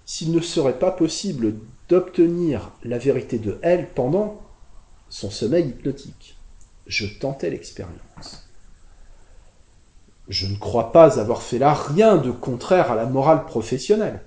s'il 0.09 0.31
ne 0.31 0.41
serait 0.41 0.79
pas 0.79 0.89
possible 0.89 1.53
d'obtenir 1.87 2.71
la 2.83 2.97
vérité 2.97 3.37
de 3.37 3.59
elle 3.61 3.87
pendant 3.93 4.41
son 5.07 5.29
sommeil 5.29 5.67
hypnotique. 5.67 6.35
Je 6.87 7.05
tentais 7.05 7.51
l'expérience. 7.51 8.49
Je 10.27 10.47
ne 10.47 10.55
crois 10.55 10.91
pas 10.91 11.19
avoir 11.19 11.43
fait 11.43 11.59
là 11.59 11.75
rien 11.75 12.17
de 12.17 12.31
contraire 12.31 12.91
à 12.91 12.95
la 12.95 13.05
morale 13.05 13.45
professionnelle. 13.45 14.23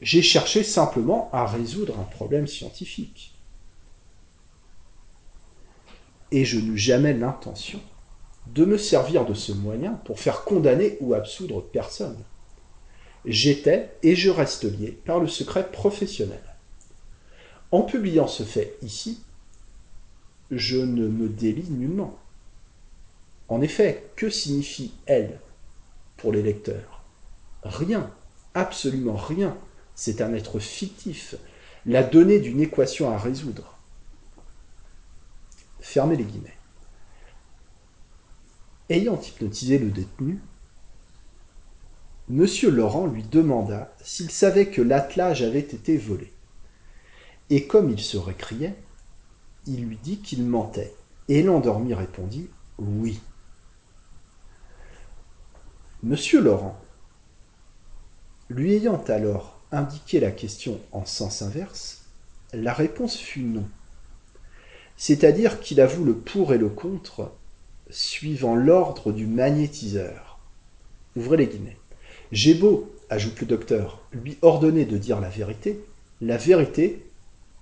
J'ai 0.00 0.22
cherché 0.22 0.64
simplement 0.64 1.30
à 1.32 1.46
résoudre 1.46 1.96
un 2.00 2.16
problème 2.16 2.48
scientifique. 2.48 3.38
Et 6.32 6.44
je 6.44 6.58
n'eus 6.58 6.78
jamais 6.78 7.14
l'intention 7.14 7.78
de 8.48 8.64
me 8.64 8.76
servir 8.76 9.24
de 9.24 9.34
ce 9.34 9.52
moyen 9.52 9.92
pour 10.04 10.18
faire 10.18 10.42
condamner 10.42 10.98
ou 11.00 11.14
absoudre 11.14 11.62
personne. 11.62 12.18
J'étais 13.24 13.90
et 14.02 14.16
je 14.16 14.30
reste 14.30 14.64
lié 14.64 14.98
par 15.04 15.20
le 15.20 15.28
secret 15.28 15.70
professionnel. 15.70 16.42
En 17.70 17.82
publiant 17.82 18.26
ce 18.26 18.42
fait 18.42 18.76
ici, 18.82 19.22
je 20.50 20.78
ne 20.78 21.06
me 21.06 21.28
délie 21.28 21.70
nullement. 21.70 22.18
En 23.48 23.60
effet, 23.60 24.10
que 24.16 24.30
signifie 24.30 24.92
elle 25.06 25.40
pour 26.16 26.32
les 26.32 26.42
lecteurs? 26.42 27.02
Rien, 27.62 28.10
absolument 28.54 29.16
rien. 29.16 29.56
C'est 29.94 30.22
un 30.22 30.32
être 30.32 30.58
fictif, 30.58 31.34
la 31.84 32.02
donnée 32.02 32.40
d'une 32.40 32.60
équation 32.60 33.10
à 33.10 33.18
résoudre. 33.18 33.76
Fermez 35.80 36.16
les 36.16 36.24
guillemets. 36.24 36.56
Ayant 38.88 39.20
hypnotisé 39.20 39.78
le 39.78 39.90
détenu, 39.90 40.40
M. 42.30 42.46
Laurent 42.68 43.06
lui 43.06 43.24
demanda 43.24 43.92
s'il 44.04 44.30
savait 44.30 44.68
que 44.68 44.80
l'attelage 44.80 45.42
avait 45.42 45.58
été 45.58 45.96
volé. 45.96 46.32
Et 47.50 47.66
comme 47.66 47.90
il 47.90 47.98
se 47.98 48.16
récriait, 48.16 48.76
il 49.66 49.84
lui 49.84 49.96
dit 49.96 50.18
qu'il 50.18 50.44
mentait, 50.44 50.94
et 51.26 51.42
l'endormi 51.42 51.92
répondit 51.92 52.48
Oui. 52.78 53.20
M. 56.04 56.14
Laurent, 56.34 56.78
lui 58.48 58.74
ayant 58.74 59.02
alors 59.08 59.60
indiqué 59.72 60.20
la 60.20 60.30
question 60.30 60.80
en 60.92 61.04
sens 61.04 61.42
inverse, 61.42 62.04
la 62.52 62.72
réponse 62.72 63.16
fut 63.16 63.42
non. 63.42 63.68
C'est-à-dire 64.96 65.58
qu'il 65.58 65.80
avoue 65.80 66.04
le 66.04 66.16
pour 66.16 66.54
et 66.54 66.58
le 66.58 66.68
contre 66.68 67.32
suivant 67.90 68.54
l'ordre 68.54 69.12
du 69.12 69.26
magnétiseur. 69.26 70.38
Ouvrez 71.16 71.36
les 71.36 71.48
guillemets. 71.48 71.79
J'ai 72.32 72.54
beau, 72.54 72.92
ajoute 73.08 73.40
le 73.40 73.46
docteur, 73.46 74.00
lui 74.12 74.38
ordonner 74.42 74.84
de 74.84 74.98
dire 74.98 75.20
la 75.20 75.28
vérité, 75.28 75.80
la 76.20 76.36
vérité, 76.36 77.04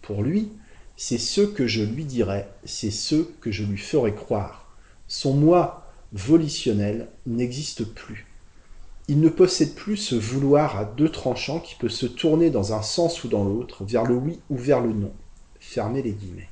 pour 0.02 0.22
lui, 0.22 0.50
c'est 0.96 1.18
ce 1.18 1.40
que 1.40 1.66
je 1.66 1.82
lui 1.82 2.04
dirai, 2.04 2.44
c'est 2.64 2.90
ce 2.90 3.16
que 3.40 3.50
je 3.50 3.64
lui 3.64 3.78
ferai 3.78 4.14
croire. 4.14 4.76
Son 5.06 5.32
moi 5.32 5.86
volitionnel 6.12 7.08
n'existe 7.26 7.84
plus. 7.84 8.26
Il 9.08 9.20
ne 9.20 9.30
possède 9.30 9.74
plus 9.74 9.96
ce 9.96 10.16
vouloir 10.16 10.76
à 10.76 10.84
deux 10.84 11.08
tranchants 11.08 11.60
qui 11.60 11.74
peut 11.76 11.88
se 11.88 12.04
tourner 12.04 12.50
dans 12.50 12.74
un 12.74 12.82
sens 12.82 13.24
ou 13.24 13.28
dans 13.28 13.44
l'autre, 13.44 13.84
vers 13.84 14.04
le 14.04 14.16
oui 14.16 14.40
ou 14.50 14.56
vers 14.56 14.82
le 14.82 14.92
non. 14.92 15.12
Fermez 15.60 16.02
les 16.02 16.12
guillemets. 16.12 16.50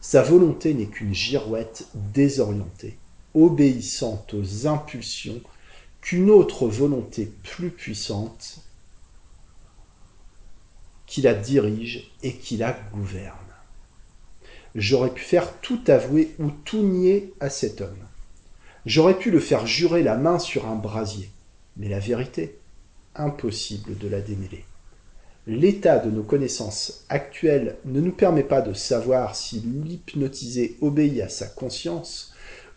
Sa 0.00 0.22
volonté 0.22 0.72
n'est 0.72 0.86
qu'une 0.86 1.14
girouette 1.14 1.88
désorientée, 2.12 2.96
obéissante 3.34 4.34
aux 4.34 4.68
impulsions 4.68 5.40
qu'une 6.04 6.30
autre 6.30 6.68
volonté 6.68 7.32
plus 7.42 7.70
puissante 7.70 8.60
qui 11.06 11.22
la 11.22 11.34
dirige 11.34 12.12
et 12.22 12.34
qui 12.34 12.56
la 12.56 12.72
gouverne. 12.92 13.34
J'aurais 14.76 15.12
pu 15.12 15.22
faire 15.22 15.60
tout 15.60 15.80
avouer 15.88 16.34
ou 16.38 16.50
tout 16.50 16.82
nier 16.82 17.32
à 17.40 17.48
cet 17.48 17.80
homme. 17.80 18.06
J'aurais 18.86 19.18
pu 19.18 19.30
le 19.30 19.40
faire 19.40 19.66
jurer 19.66 20.02
la 20.02 20.16
main 20.16 20.38
sur 20.38 20.68
un 20.68 20.76
brasier. 20.76 21.30
Mais 21.76 21.88
la 21.88 22.00
vérité, 22.00 22.58
impossible 23.14 23.98
de 23.98 24.06
la 24.06 24.20
démêler 24.20 24.64
l'état 25.46 25.98
de 25.98 26.10
nos 26.10 26.22
connaissances 26.22 27.04
actuelles 27.08 27.76
ne 27.84 28.00
nous 28.00 28.12
permet 28.12 28.44
pas 28.44 28.62
de 28.62 28.72
savoir 28.72 29.36
si 29.36 29.60
l'hypnotisé 29.60 30.76
obéit 30.80 31.20
à 31.20 31.28
sa 31.28 31.46
conscience 31.46 32.32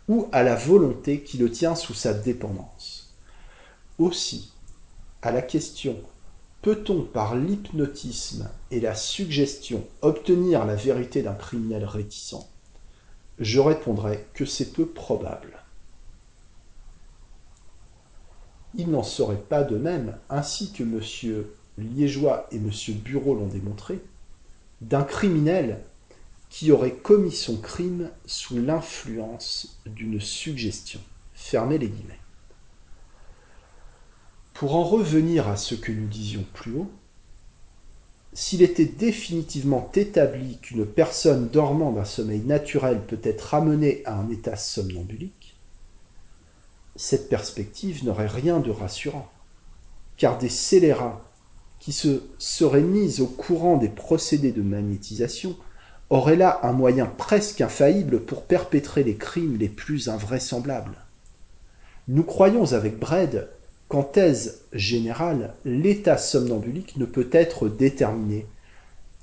ou 0.06 0.28
à 0.32 0.42
la 0.42 0.54
volonté 0.54 1.20
qui 1.20 1.38
le 1.38 1.50
tient 1.50 1.74
sous 1.74 1.94
sa 1.94 2.12
dépendance. 2.12 2.97
Aussi, 3.98 4.52
à 5.22 5.32
la 5.32 5.42
question 5.42 5.96
peut-on 6.62 7.02
par 7.02 7.36
l'hypnotisme 7.36 8.48
et 8.70 8.80
la 8.80 8.94
suggestion 8.94 9.84
obtenir 10.02 10.64
la 10.64 10.74
vérité 10.74 11.22
d'un 11.22 11.34
criminel 11.34 11.84
réticent? 11.84 12.48
Je 13.38 13.60
répondrai 13.60 14.26
que 14.34 14.44
c'est 14.44 14.72
peu 14.72 14.86
probable. 14.86 15.62
Il 18.74 18.90
n'en 18.90 19.02
serait 19.02 19.40
pas 19.40 19.62
de 19.62 19.76
même, 19.76 20.16
ainsi 20.28 20.72
que 20.72 20.82
M. 20.82 21.44
Liégeois 21.78 22.46
et 22.52 22.56
M. 22.56 22.70
Bureau 23.04 23.34
l'ont 23.34 23.46
démontré, 23.46 24.00
d'un 24.80 25.04
criminel 25.04 25.82
qui 26.50 26.70
aurait 26.72 26.94
commis 26.94 27.32
son 27.32 27.56
crime 27.56 28.10
sous 28.26 28.58
l'influence 28.58 29.80
d'une 29.86 30.20
suggestion. 30.20 31.00
Fermez 31.34 31.78
les 31.78 31.88
guillemets. 31.88 32.18
Pour 34.58 34.74
en 34.74 34.82
revenir 34.82 35.46
à 35.46 35.56
ce 35.56 35.76
que 35.76 35.92
nous 35.92 36.08
disions 36.08 36.44
plus 36.52 36.72
haut, 36.72 36.90
s'il 38.32 38.60
était 38.60 38.86
définitivement 38.86 39.88
établi 39.94 40.58
qu'une 40.58 40.84
personne 40.84 41.48
dormant 41.48 41.92
d'un 41.92 42.04
sommeil 42.04 42.40
naturel 42.40 43.00
peut 43.06 43.20
être 43.22 43.40
ramenée 43.42 44.02
à 44.04 44.18
un 44.18 44.28
état 44.30 44.56
somnambulique, 44.56 45.56
cette 46.96 47.28
perspective 47.28 48.04
n'aurait 48.04 48.26
rien 48.26 48.58
de 48.58 48.72
rassurant, 48.72 49.30
car 50.16 50.38
des 50.38 50.48
scélérats 50.48 51.24
qui 51.78 51.92
se 51.92 52.24
seraient 52.38 52.80
mis 52.80 53.20
au 53.20 53.28
courant 53.28 53.76
des 53.76 53.88
procédés 53.88 54.50
de 54.50 54.62
magnétisation 54.62 55.56
auraient 56.10 56.34
là 56.34 56.58
un 56.64 56.72
moyen 56.72 57.06
presque 57.06 57.60
infaillible 57.60 58.22
pour 58.24 58.42
perpétrer 58.42 59.04
les 59.04 59.18
crimes 59.18 59.56
les 59.56 59.68
plus 59.68 60.08
invraisemblables. 60.08 60.98
Nous 62.08 62.24
croyons 62.24 62.72
avec 62.72 62.98
Bredd 62.98 63.48
qu'en 63.88 64.02
thèse 64.02 64.64
générale, 64.72 65.54
l'état 65.64 66.18
somnambulique 66.18 66.96
ne 66.96 67.06
peut 67.06 67.28
être 67.32 67.68
déterminé 67.68 68.46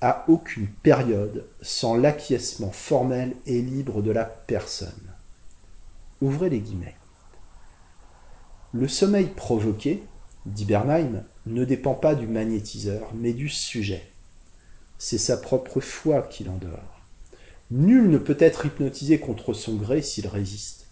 à 0.02 0.26
aucune 0.28 0.68
période 0.68 1.46
sans 1.62 1.96
l'acquiescement 1.96 2.72
formel 2.72 3.36
et 3.46 3.62
libre 3.62 4.02
de 4.02 4.12
la 4.12 4.26
personne. 4.26 4.90
Ouvrez 6.22 6.50
les 6.50 6.60
guillemets. 6.60 6.96
Le 8.74 8.88
sommeil 8.88 9.28
provoqué, 9.28 10.04
dit 10.46 10.66
Bernheim, 10.66 11.24
ne 11.46 11.64
dépend 11.64 11.94
pas 11.94 12.16
du 12.16 12.28
magnétiseur, 12.28 13.12
mais 13.14 13.34
du 13.34 13.50
sujet. 13.50 14.12
C'est 14.98 15.18
sa 15.18 15.38
propre 15.38 15.80
foi 15.80 16.24
qui 16.24 16.44
l'endort. 16.44 17.02
Nul 17.72 18.10
ne 18.10 18.18
peut 18.18 18.38
être 18.40 18.66
hypnotisé 18.66 19.20
contre 19.20 19.54
son 19.54 19.76
gré 19.76 20.02
s'il 20.02 20.28
résiste. 20.28 20.88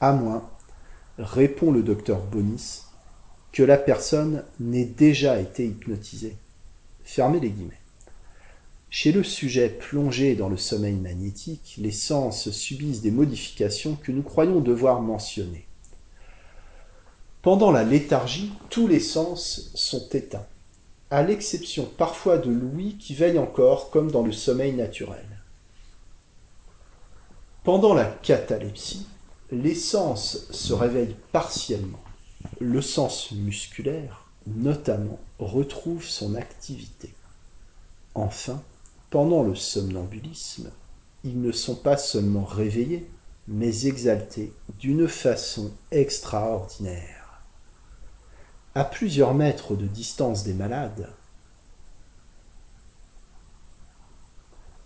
À 0.00 0.12
moins 0.12 0.48
répond 1.18 1.70
le 1.70 1.82
docteur 1.82 2.20
Bonis, 2.20 2.82
que 3.52 3.62
la 3.62 3.76
personne 3.76 4.44
n'ait 4.60 4.84
déjà 4.84 5.40
été 5.40 5.66
hypnotisée. 5.66 6.36
Fermez 7.02 7.40
les 7.40 7.50
guillemets. 7.50 7.80
Chez 8.90 9.12
le 9.12 9.22
sujet 9.22 9.68
plongé 9.68 10.34
dans 10.34 10.48
le 10.48 10.56
sommeil 10.56 10.94
magnétique, 10.94 11.74
les 11.78 11.92
sens 11.92 12.50
subissent 12.50 13.02
des 13.02 13.10
modifications 13.10 13.96
que 13.96 14.12
nous 14.12 14.22
croyons 14.22 14.60
devoir 14.60 15.02
mentionner. 15.02 15.66
Pendant 17.42 17.70
la 17.70 17.84
léthargie, 17.84 18.52
tous 18.70 18.86
les 18.86 19.00
sens 19.00 19.70
sont 19.74 20.08
éteints, 20.10 20.46
à 21.10 21.22
l'exception 21.22 21.88
parfois 21.96 22.38
de 22.38 22.50
l'ouïe 22.50 22.96
qui 22.98 23.14
veille 23.14 23.38
encore 23.38 23.90
comme 23.90 24.10
dans 24.10 24.22
le 24.22 24.32
sommeil 24.32 24.72
naturel. 24.72 25.26
Pendant 27.64 27.92
la 27.92 28.06
catalepsie, 28.06 29.06
les 29.50 29.74
sens 29.74 30.46
se 30.50 30.72
réveillent 30.72 31.16
partiellement. 31.32 32.00
Le 32.60 32.82
sens 32.82 33.32
musculaire, 33.32 34.26
notamment, 34.46 35.18
retrouve 35.38 36.04
son 36.04 36.34
activité. 36.34 37.14
Enfin, 38.14 38.62
pendant 39.10 39.42
le 39.42 39.54
somnambulisme, 39.54 40.70
ils 41.24 41.40
ne 41.40 41.52
sont 41.52 41.76
pas 41.76 41.96
seulement 41.96 42.44
réveillés, 42.44 43.08
mais 43.46 43.86
exaltés 43.86 44.52
d'une 44.78 45.08
façon 45.08 45.70
extraordinaire. 45.90 47.42
À 48.74 48.84
plusieurs 48.84 49.34
mètres 49.34 49.74
de 49.74 49.86
distance 49.86 50.44
des 50.44 50.52
malades, 50.52 51.08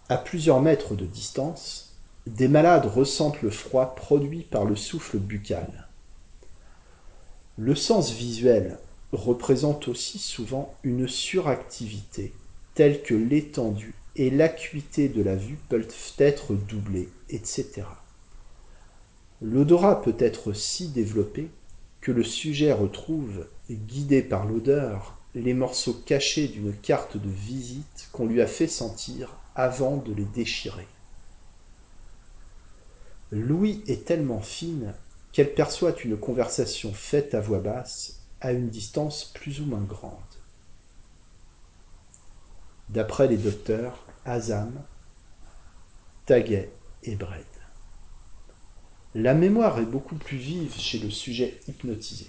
à 0.08 0.16
plusieurs 0.16 0.60
mètres 0.60 0.94
de 0.94 1.06
distance, 1.06 1.91
des 2.26 2.48
malades 2.48 2.86
ressentent 2.86 3.42
le 3.42 3.50
froid 3.50 3.94
produit 3.94 4.42
par 4.42 4.64
le 4.64 4.76
souffle 4.76 5.18
buccal. 5.18 5.88
Le 7.58 7.74
sens 7.74 8.12
visuel 8.12 8.78
représente 9.12 9.88
aussi 9.88 10.18
souvent 10.18 10.74
une 10.84 11.08
suractivité 11.08 12.32
telle 12.74 13.02
que 13.02 13.14
l'étendue 13.14 13.94
et 14.16 14.30
l'acuité 14.30 15.08
de 15.08 15.22
la 15.22 15.36
vue 15.36 15.58
peuvent 15.68 15.86
être 16.18 16.54
doublées, 16.54 17.08
etc. 17.28 17.82
L'odorat 19.40 20.00
peut 20.00 20.16
être 20.18 20.52
si 20.52 20.88
développé 20.88 21.50
que 22.00 22.12
le 22.12 22.24
sujet 22.24 22.72
retrouve, 22.72 23.46
guidé 23.70 24.22
par 24.22 24.46
l'odeur, 24.46 25.18
les 25.34 25.54
morceaux 25.54 25.94
cachés 26.06 26.48
d'une 26.48 26.74
carte 26.74 27.16
de 27.16 27.28
visite 27.28 28.08
qu'on 28.12 28.26
lui 28.26 28.40
a 28.40 28.46
fait 28.46 28.68
sentir 28.68 29.36
avant 29.54 29.96
de 29.96 30.12
les 30.12 30.24
déchirer. 30.24 30.86
L'ouïe 33.34 33.82
est 33.86 34.04
tellement 34.04 34.42
fine 34.42 34.92
qu'elle 35.32 35.54
perçoit 35.54 35.98
une 36.04 36.18
conversation 36.18 36.92
faite 36.92 37.34
à 37.34 37.40
voix 37.40 37.60
basse 37.60 38.20
à 38.42 38.52
une 38.52 38.68
distance 38.68 39.24
plus 39.34 39.62
ou 39.62 39.64
moins 39.64 39.80
grande. 39.80 40.18
D'après 42.90 43.28
les 43.28 43.38
docteurs 43.38 44.04
Azam, 44.26 44.84
Taguet 46.26 46.70
et 47.04 47.16
Bredd. 47.16 47.46
La 49.14 49.32
mémoire 49.32 49.78
est 49.78 49.86
beaucoup 49.86 50.16
plus 50.16 50.36
vive 50.36 50.78
chez 50.78 50.98
le 50.98 51.10
sujet 51.10 51.58
hypnotisé. 51.68 52.26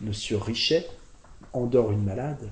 Monsieur 0.00 0.36
Richet 0.36 0.86
endort 1.52 1.90
une 1.90 2.04
malade, 2.04 2.48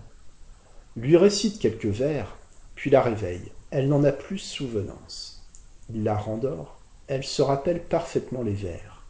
lui 0.97 1.17
récite 1.17 1.61
quelques 1.61 1.87
vers, 1.87 2.37
puis 2.75 2.91
la 2.91 3.01
réveille. 3.01 3.53
Elle 3.71 3.89
n'en 3.89 4.03
a 4.03 4.11
plus 4.11 4.39
souvenance. 4.39 5.49
Il 5.89 6.03
la 6.03 6.17
rendort, 6.17 6.80
elle 7.11 7.25
se 7.25 7.43
rappelle 7.43 7.83
parfaitement 7.83 8.45
les 8.45 8.55
vers. 8.55 9.03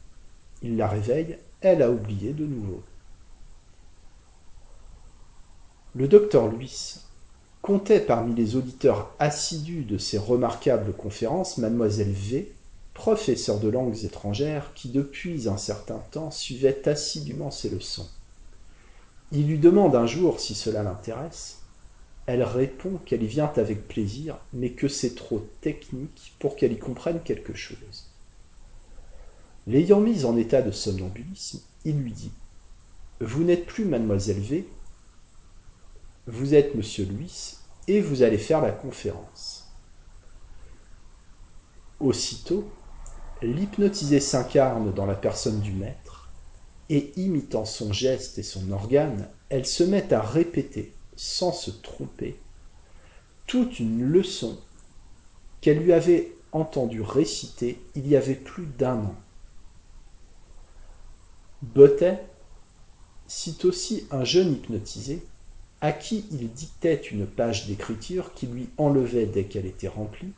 Il 0.63 0.79
la 0.79 0.89
réveille, 0.89 1.37
elle 1.61 1.83
a 1.83 1.91
oublié 1.91 2.33
de 2.33 2.47
nouveau. 2.47 2.83
Le 5.95 6.09
docteur 6.09 6.49
Luis 6.49 6.97
comptait 7.61 8.01
parmi 8.01 8.35
les 8.35 8.57
auditeurs 8.57 9.15
assidus 9.19 9.85
de 9.85 9.99
ces 9.99 10.17
remarquables 10.17 10.95
conférences 10.95 11.59
mademoiselle 11.59 12.11
V, 12.11 12.51
professeure 12.95 13.61
de 13.61 13.69
langues 13.69 14.03
étrangères, 14.03 14.73
qui 14.75 14.89
depuis 14.89 15.47
un 15.47 15.59
certain 15.59 15.99
temps 16.11 16.31
suivait 16.31 16.89
assidûment 16.89 17.51
ses 17.51 17.69
leçons. 17.69 18.09
Il 19.31 19.47
lui 19.47 19.59
demande 19.59 19.95
un 19.95 20.07
jour 20.07 20.41
si 20.41 20.55
cela 20.55 20.83
l'intéresse, 20.83 21.60
elle 22.27 22.43
répond 22.43 22.99
qu'elle 23.05 23.23
y 23.23 23.27
vient 23.27 23.53
avec 23.57 23.89
plaisir, 23.89 24.39
mais 24.53 24.71
que 24.71 24.89
c'est 24.89 25.15
trop 25.15 25.41
technique 25.61 26.35
pour 26.39 26.57
qu'elle 26.57 26.73
y 26.73 26.79
comprenne 26.79 27.23
quelque 27.23 27.55
chose. 27.55 28.11
L'ayant 29.67 30.01
mise 30.01 30.25
en 30.25 30.37
état 30.37 30.63
de 30.63 30.71
somnambulisme, 30.71 31.61
il 31.85 31.99
lui 31.99 32.13
dit 32.13 32.33
Vous 33.21 33.45
n'êtes 33.45 33.67
plus 33.67 33.85
mademoiselle 33.85 34.41
V, 34.41 34.67
vous 36.27 36.55
êtes 36.55 36.75
monsieur 36.75 37.07
Louis, 37.07 37.57
et 37.89 38.01
vous 38.01 38.23
allez 38.23 38.39
faire 38.39 38.61
la 38.61 38.73
conférence. 38.73 39.69
Aussitôt, 41.99 42.71
l'hypnotisé 43.43 44.21
s'incarne 44.21 44.93
dans 44.93 45.07
la 45.07 45.15
personne 45.15 45.61
du 45.61 45.73
maître, 45.73 46.31
et 46.89 47.13
imitant 47.17 47.65
son 47.65 47.93
geste 47.93 48.39
et 48.39 48.43
son 48.43 48.71
organe, 48.71 49.29
elle 49.49 49.67
se 49.67 49.85
met 49.85 50.13
à 50.13 50.21
répéter 50.21 50.95
sans 51.17 51.53
se 51.53 51.71
tromper, 51.71 52.39
toute 53.47 53.81
une 53.81 54.05
leçon 54.05 54.59
qu'elle 55.61 55.79
lui 55.79 55.93
avait 55.93 56.33
entendu 56.53 57.03
réciter 57.03 57.81
il 57.95 58.09
y 58.09 58.17
avait 58.17 58.35
plus 58.35 58.67
d'un 58.67 58.97
an. 58.97 59.15
Bottet 61.63 62.25
cite 63.27 63.65
aussi 63.65 64.07
un 64.11 64.25
jeune 64.25 64.53
hypnotisé 64.53 65.23
à 65.81 65.93
qui 65.93 66.27
il 66.31 66.51
dictait 66.53 66.95
une 66.95 67.27
page 67.27 67.67
d'écriture 67.67 68.35
qui 68.35 68.47
lui 68.47 68.69
enlevait 68.77 69.27
dès 69.27 69.45
qu'elle 69.45 69.67
était 69.67 69.89
remplie, 69.89 70.33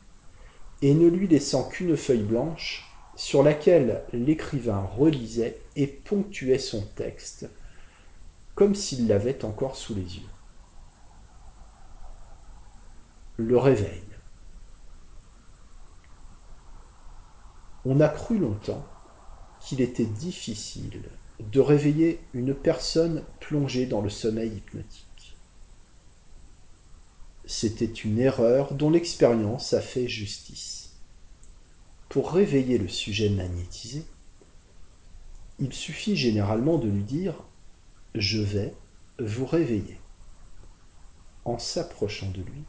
et 0.83 0.95
ne 0.95 1.09
lui 1.09 1.29
laissant 1.29 1.69
qu'une 1.69 1.97
feuille 1.97 2.23
blanche 2.23 2.89
sur 3.17 3.43
laquelle 3.43 4.03
l'écrivain 4.13 4.83
relisait 4.97 5.59
et 5.77 5.87
ponctuait 5.87 6.59
son 6.59 6.83
texte, 6.97 7.49
comme 8.55 8.75
s'il 8.75 9.09
l'avait 9.09 9.45
encore 9.45 9.77
sous 9.77 9.95
les 9.95 10.17
yeux 10.17 10.32
le 13.43 13.59
réveil. 13.59 14.03
On 17.85 18.01
a 18.01 18.09
cru 18.09 18.39
longtemps 18.39 18.87
qu'il 19.61 19.81
était 19.81 20.07
difficile 20.07 21.03
de 21.41 21.61
réveiller 21.61 22.21
une 22.33 22.55
personne 22.55 23.25
plongée 23.41 23.87
dans 23.87 24.01
le 24.01 24.11
sommeil 24.11 24.57
hypnotique. 24.57 25.37
C'était 27.45 27.85
une 27.85 28.21
erreur 28.21 28.75
dont 28.75 28.91
l'expérience 28.91 29.73
a 29.73 29.81
fait 29.81 30.07
justice. 30.07 31.01
Pour 32.09 32.33
réveiller 32.33 32.79
le 32.79 32.89
sujet 32.89 33.31
magnétisé, 33.31 34.05
il 35.59 35.73
suffit 35.73 36.17
généralement 36.17 36.79
de 36.79 36.89
lui 36.89 37.03
dire⁇ 37.03 37.33
Je 38.15 38.41
vais 38.41 38.75
vous 39.19 39.47
réveiller⁇ 39.47 39.95
En 41.45 41.59
s'approchant 41.59 42.31
de 42.31 42.43
lui, 42.43 42.65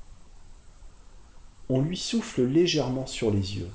on 1.74 1.82
lui 1.82 1.97
souffle 1.97 2.43
légèrement 2.43 3.07
sur 3.07 3.32
les 3.32 3.57
yeux. 3.57 3.71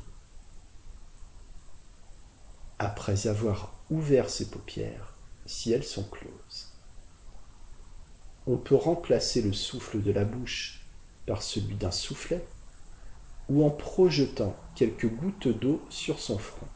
Après 2.79 3.27
avoir 3.27 3.75
ouvert 3.91 4.31
ses 4.31 4.51
paupières, 4.51 5.15
si 5.47 5.73
elles 5.73 5.83
sont 5.83 6.05
closes. 6.05 6.77
on 8.47 8.57
peut 8.57 8.77
remplacer 8.77 9.43
le 9.43 9.53
souffle 9.53 10.01
de 10.01 10.13
la 10.13 10.25
bouche 10.25 10.87
par 11.27 11.43
celui 11.43 11.75
d'un 11.75 11.91
soufflet, 11.91 12.47
ou 13.49 13.65
en 13.65 13.71
projetant 13.71 14.55
quelques 14.77 15.13
gouttes 15.13 15.49
d'eau 15.49 15.85
sur 15.91 16.21
son 16.21 16.39
front. 16.39 16.69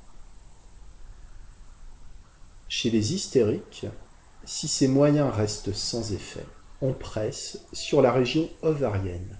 Chez 2.67 2.91
les 2.91 3.15
hystériques, 3.15 3.87
si 4.45 4.67
ces 4.67 4.89
moyens 4.89 5.33
restent 5.33 5.73
sans 5.73 6.13
effet, 6.13 6.47
on 6.81 6.93
presse 6.93 7.65
sur 7.73 8.03
la 8.03 8.11
région 8.11 8.51
ovarienne. 8.63 9.39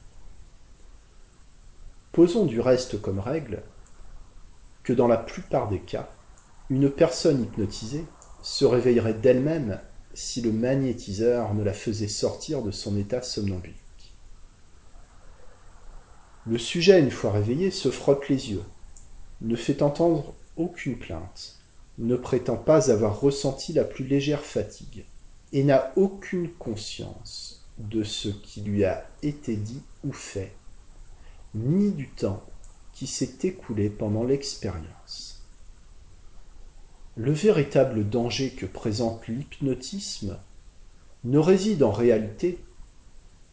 Posons 2.13 2.45
du 2.45 2.61
reste 2.61 3.01
comme 3.01 3.21
règle 3.21 3.63
que 4.83 4.93
dans 4.93 5.09
la 5.09 5.17
plupart 5.17 5.71
des 5.71 5.81
cas, 5.81 6.11
une 6.69 6.91
personne 6.91 7.43
hypnotisée 7.43 8.05
se 8.43 8.67
réveillerait 8.67 9.15
d'elle-même 9.15 9.81
si 10.13 10.43
le 10.43 10.53
magnétiseur 10.53 11.55
ne 11.55 11.63
la 11.63 11.73
faisait 11.73 12.09
sortir 12.09 12.63
de 12.63 12.71
son 12.71 12.99
état 12.99 13.23
somnambulique. 13.23 13.77
Le 16.47 16.59
sujet, 16.59 17.01
une 17.01 17.11
fois 17.11 17.33
réveillé, 17.33 17.71
se 17.71 17.91
frotte 17.91 18.29
les 18.29 18.51
yeux, 18.51 18.65
ne 19.41 19.57
fait 19.57 19.81
entendre 19.81 20.35
aucune 20.57 20.99
plainte, 20.99 21.57
ne 21.97 22.17
prétend 22.17 22.57
pas 22.57 22.91
avoir 22.91 23.21
ressenti 23.21 23.73
la 23.73 23.85
plus 23.85 24.07
légère 24.07 24.45
fatigue, 24.45 25.07
et 25.55 25.65
n'a 25.65 25.93
aucune 25.97 26.51
conscience 26.51 27.65
de 27.79 28.03
ce 28.03 28.29
qui 28.29 28.61
lui 28.61 28.85
a 28.85 29.07
été 29.23 29.57
dit 29.57 29.83
ou 30.05 30.13
fait, 30.13 30.53
ni 31.55 31.91
du 31.93 32.09
temps 32.09 32.43
qui 32.93 33.07
s'est 33.07 33.39
écoulé 33.43 33.91
pendant 33.91 34.25
l'expérience. 34.25 35.45
Le 37.17 37.33
véritable 37.33 38.09
danger 38.09 38.51
que 38.51 38.67
présente 38.67 39.29
l'hypnotisme 39.29 40.39
ne 41.25 41.39
réside 41.39 41.83
en 41.83 41.93
réalité 41.93 42.59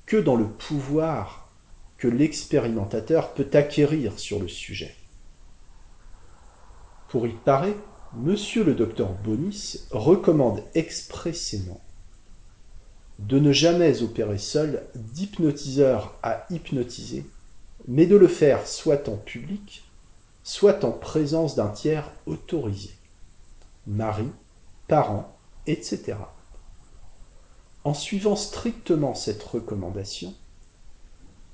que 0.05 0.17
dans 0.17 0.35
le 0.35 0.47
pouvoir 0.47 1.49
que 1.97 2.07
l'expérimentateur 2.07 3.33
peut 3.33 3.49
acquérir 3.53 4.17
sur 4.17 4.39
le 4.39 4.47
sujet. 4.47 4.95
Pour 7.09 7.27
y 7.27 7.33
parer, 7.33 7.75
Monsieur 8.15 8.63
le 8.63 8.73
docteur 8.73 9.13
Bonis 9.13 9.81
recommande 9.91 10.63
expressément 10.73 11.79
de 13.19 13.37
ne 13.37 13.51
jamais 13.51 14.01
opérer 14.01 14.39
seul 14.39 14.87
d'hypnotiseur 14.95 16.17
à 16.23 16.47
hypnotiser, 16.49 17.23
mais 17.89 18.05
de 18.05 18.15
le 18.15 18.27
faire 18.27 18.67
soit 18.67 19.09
en 19.09 19.17
public, 19.17 19.83
soit 20.43 20.85
en 20.85 20.91
présence 20.91 21.55
d'un 21.55 21.69
tiers 21.69 22.11
autorisé, 22.27 22.91
mari, 23.87 24.29
parents, 24.87 25.35
etc. 25.65 26.15
En 27.83 27.95
suivant 27.95 28.35
strictement 28.35 29.15
cette 29.15 29.41
recommandation, 29.41 30.35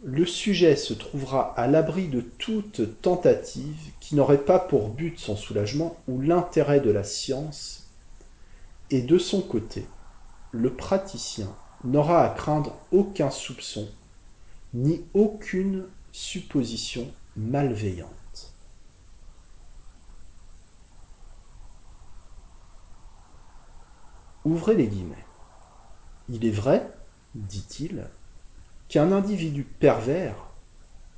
le 0.03 0.25
sujet 0.25 0.75
se 0.75 0.93
trouvera 0.93 1.53
à 1.57 1.67
l'abri 1.67 2.09
de 2.09 2.19
toute 2.19 3.01
tentative 3.01 3.93
qui 4.01 4.15
n'aurait 4.15 4.43
pas 4.43 4.59
pour 4.59 4.89
but 4.89 5.17
son 5.17 5.37
soulagement 5.37 5.95
ou 6.09 6.19
l'intérêt 6.19 6.81
de 6.81 6.91
la 6.91 7.05
science, 7.05 7.87
et 8.91 9.01
de 9.01 9.17
son 9.17 9.41
côté, 9.41 9.85
le 10.51 10.73
praticien 10.73 11.47
n'aura 11.85 12.25
à 12.25 12.29
craindre 12.29 12.75
aucun 12.91 13.31
soupçon 13.31 13.87
ni 14.73 15.01
aucune 15.13 15.85
supposition 16.15 17.11
malveillante. 17.35 18.53
Ouvrez 24.45 24.75
les 24.75 24.87
guillemets. 24.87 25.25
Il 26.29 26.45
est 26.45 26.51
vrai, 26.51 26.89
dit-il, 27.35 28.07
qu'un 28.87 29.11
individu 29.11 29.63
pervers 29.63 30.35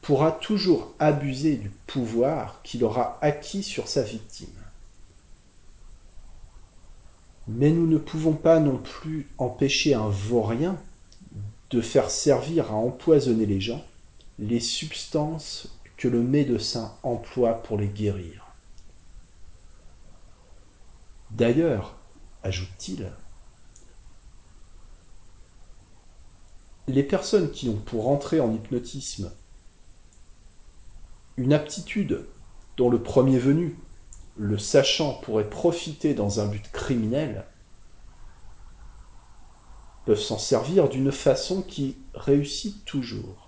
pourra 0.01 0.31
toujours 0.31 0.95
abuser 0.97 1.57
du 1.57 1.69
pouvoir 1.69 2.63
qu'il 2.63 2.83
aura 2.83 3.19
acquis 3.21 3.61
sur 3.61 3.87
sa 3.87 4.01
victime. 4.01 4.47
Mais 7.47 7.69
nous 7.69 7.85
ne 7.85 7.99
pouvons 7.99 8.33
pas 8.33 8.59
non 8.59 8.77
plus 8.77 9.27
empêcher 9.37 9.93
un 9.93 10.09
vaurien 10.09 10.75
de 11.69 11.81
faire 11.81 12.09
servir 12.09 12.71
à 12.71 12.75
empoisonner 12.75 13.45
les 13.45 13.61
gens 13.61 13.85
les 14.39 14.59
substances 14.59 15.79
que 15.97 16.07
le 16.07 16.21
médecin 16.21 16.95
emploie 17.03 17.61
pour 17.63 17.77
les 17.77 17.87
guérir. 17.87 18.45
D'ailleurs, 21.31 21.97
ajoute-t-il, 22.43 23.11
les 26.87 27.03
personnes 27.03 27.51
qui 27.51 27.67
ont 27.67 27.77
pour 27.77 28.09
entrer 28.09 28.39
en 28.39 28.53
hypnotisme 28.53 29.33
une 31.35 31.53
aptitude 31.53 32.27
dont 32.77 32.89
le 32.89 33.01
premier 33.01 33.39
venu, 33.39 33.77
le 34.37 34.57
sachant, 34.57 35.15
pourrait 35.15 35.49
profiter 35.49 36.13
dans 36.13 36.39
un 36.39 36.47
but 36.47 36.71
criminel, 36.71 37.45
peuvent 40.05 40.19
s'en 40.19 40.37
servir 40.37 40.87
d'une 40.87 41.11
façon 41.11 41.61
qui 41.61 41.97
réussit 42.13 42.85
toujours. 42.85 43.46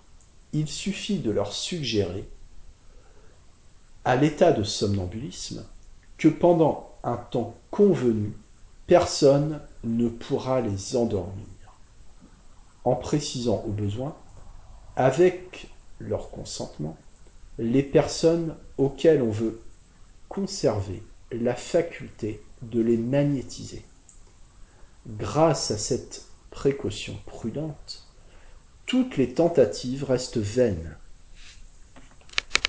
Il 0.54 0.68
suffit 0.68 1.20
de 1.20 1.32
leur 1.32 1.54
suggérer, 1.54 2.28
à 4.06 4.16
l'état 4.16 4.52
de 4.52 4.64
somnambulisme, 4.64 5.66
que 6.18 6.28
pendant 6.28 6.98
un 7.04 7.18
temps 7.18 7.56
convenu, 7.72 8.34
personne 8.88 9.62
ne 9.84 10.10
pourra 10.10 10.62
les 10.62 10.96
endormir 10.96 11.46
en 12.84 12.96
précisant 12.96 13.64
au 13.68 13.72
besoin, 13.72 14.16
avec 14.96 15.70
leur 16.00 16.32
consentement, 16.32 16.98
les 17.58 17.84
personnes 17.84 18.56
auxquelles 18.78 19.22
on 19.22 19.32
veut 19.32 19.62
conserver 20.28 21.04
la 21.32 21.56
faculté 21.56 22.42
de 22.62 22.82
les 22.82 22.98
magnétiser. 22.98 23.86
Grâce 25.08 25.72
à 25.72 25.78
cette 25.78 26.26
précaution 26.52 27.16
prudente, 27.26 28.09
toutes 28.90 29.18
les 29.18 29.36
tentatives 29.36 30.04
restent 30.04 30.40
vaines, 30.40 30.98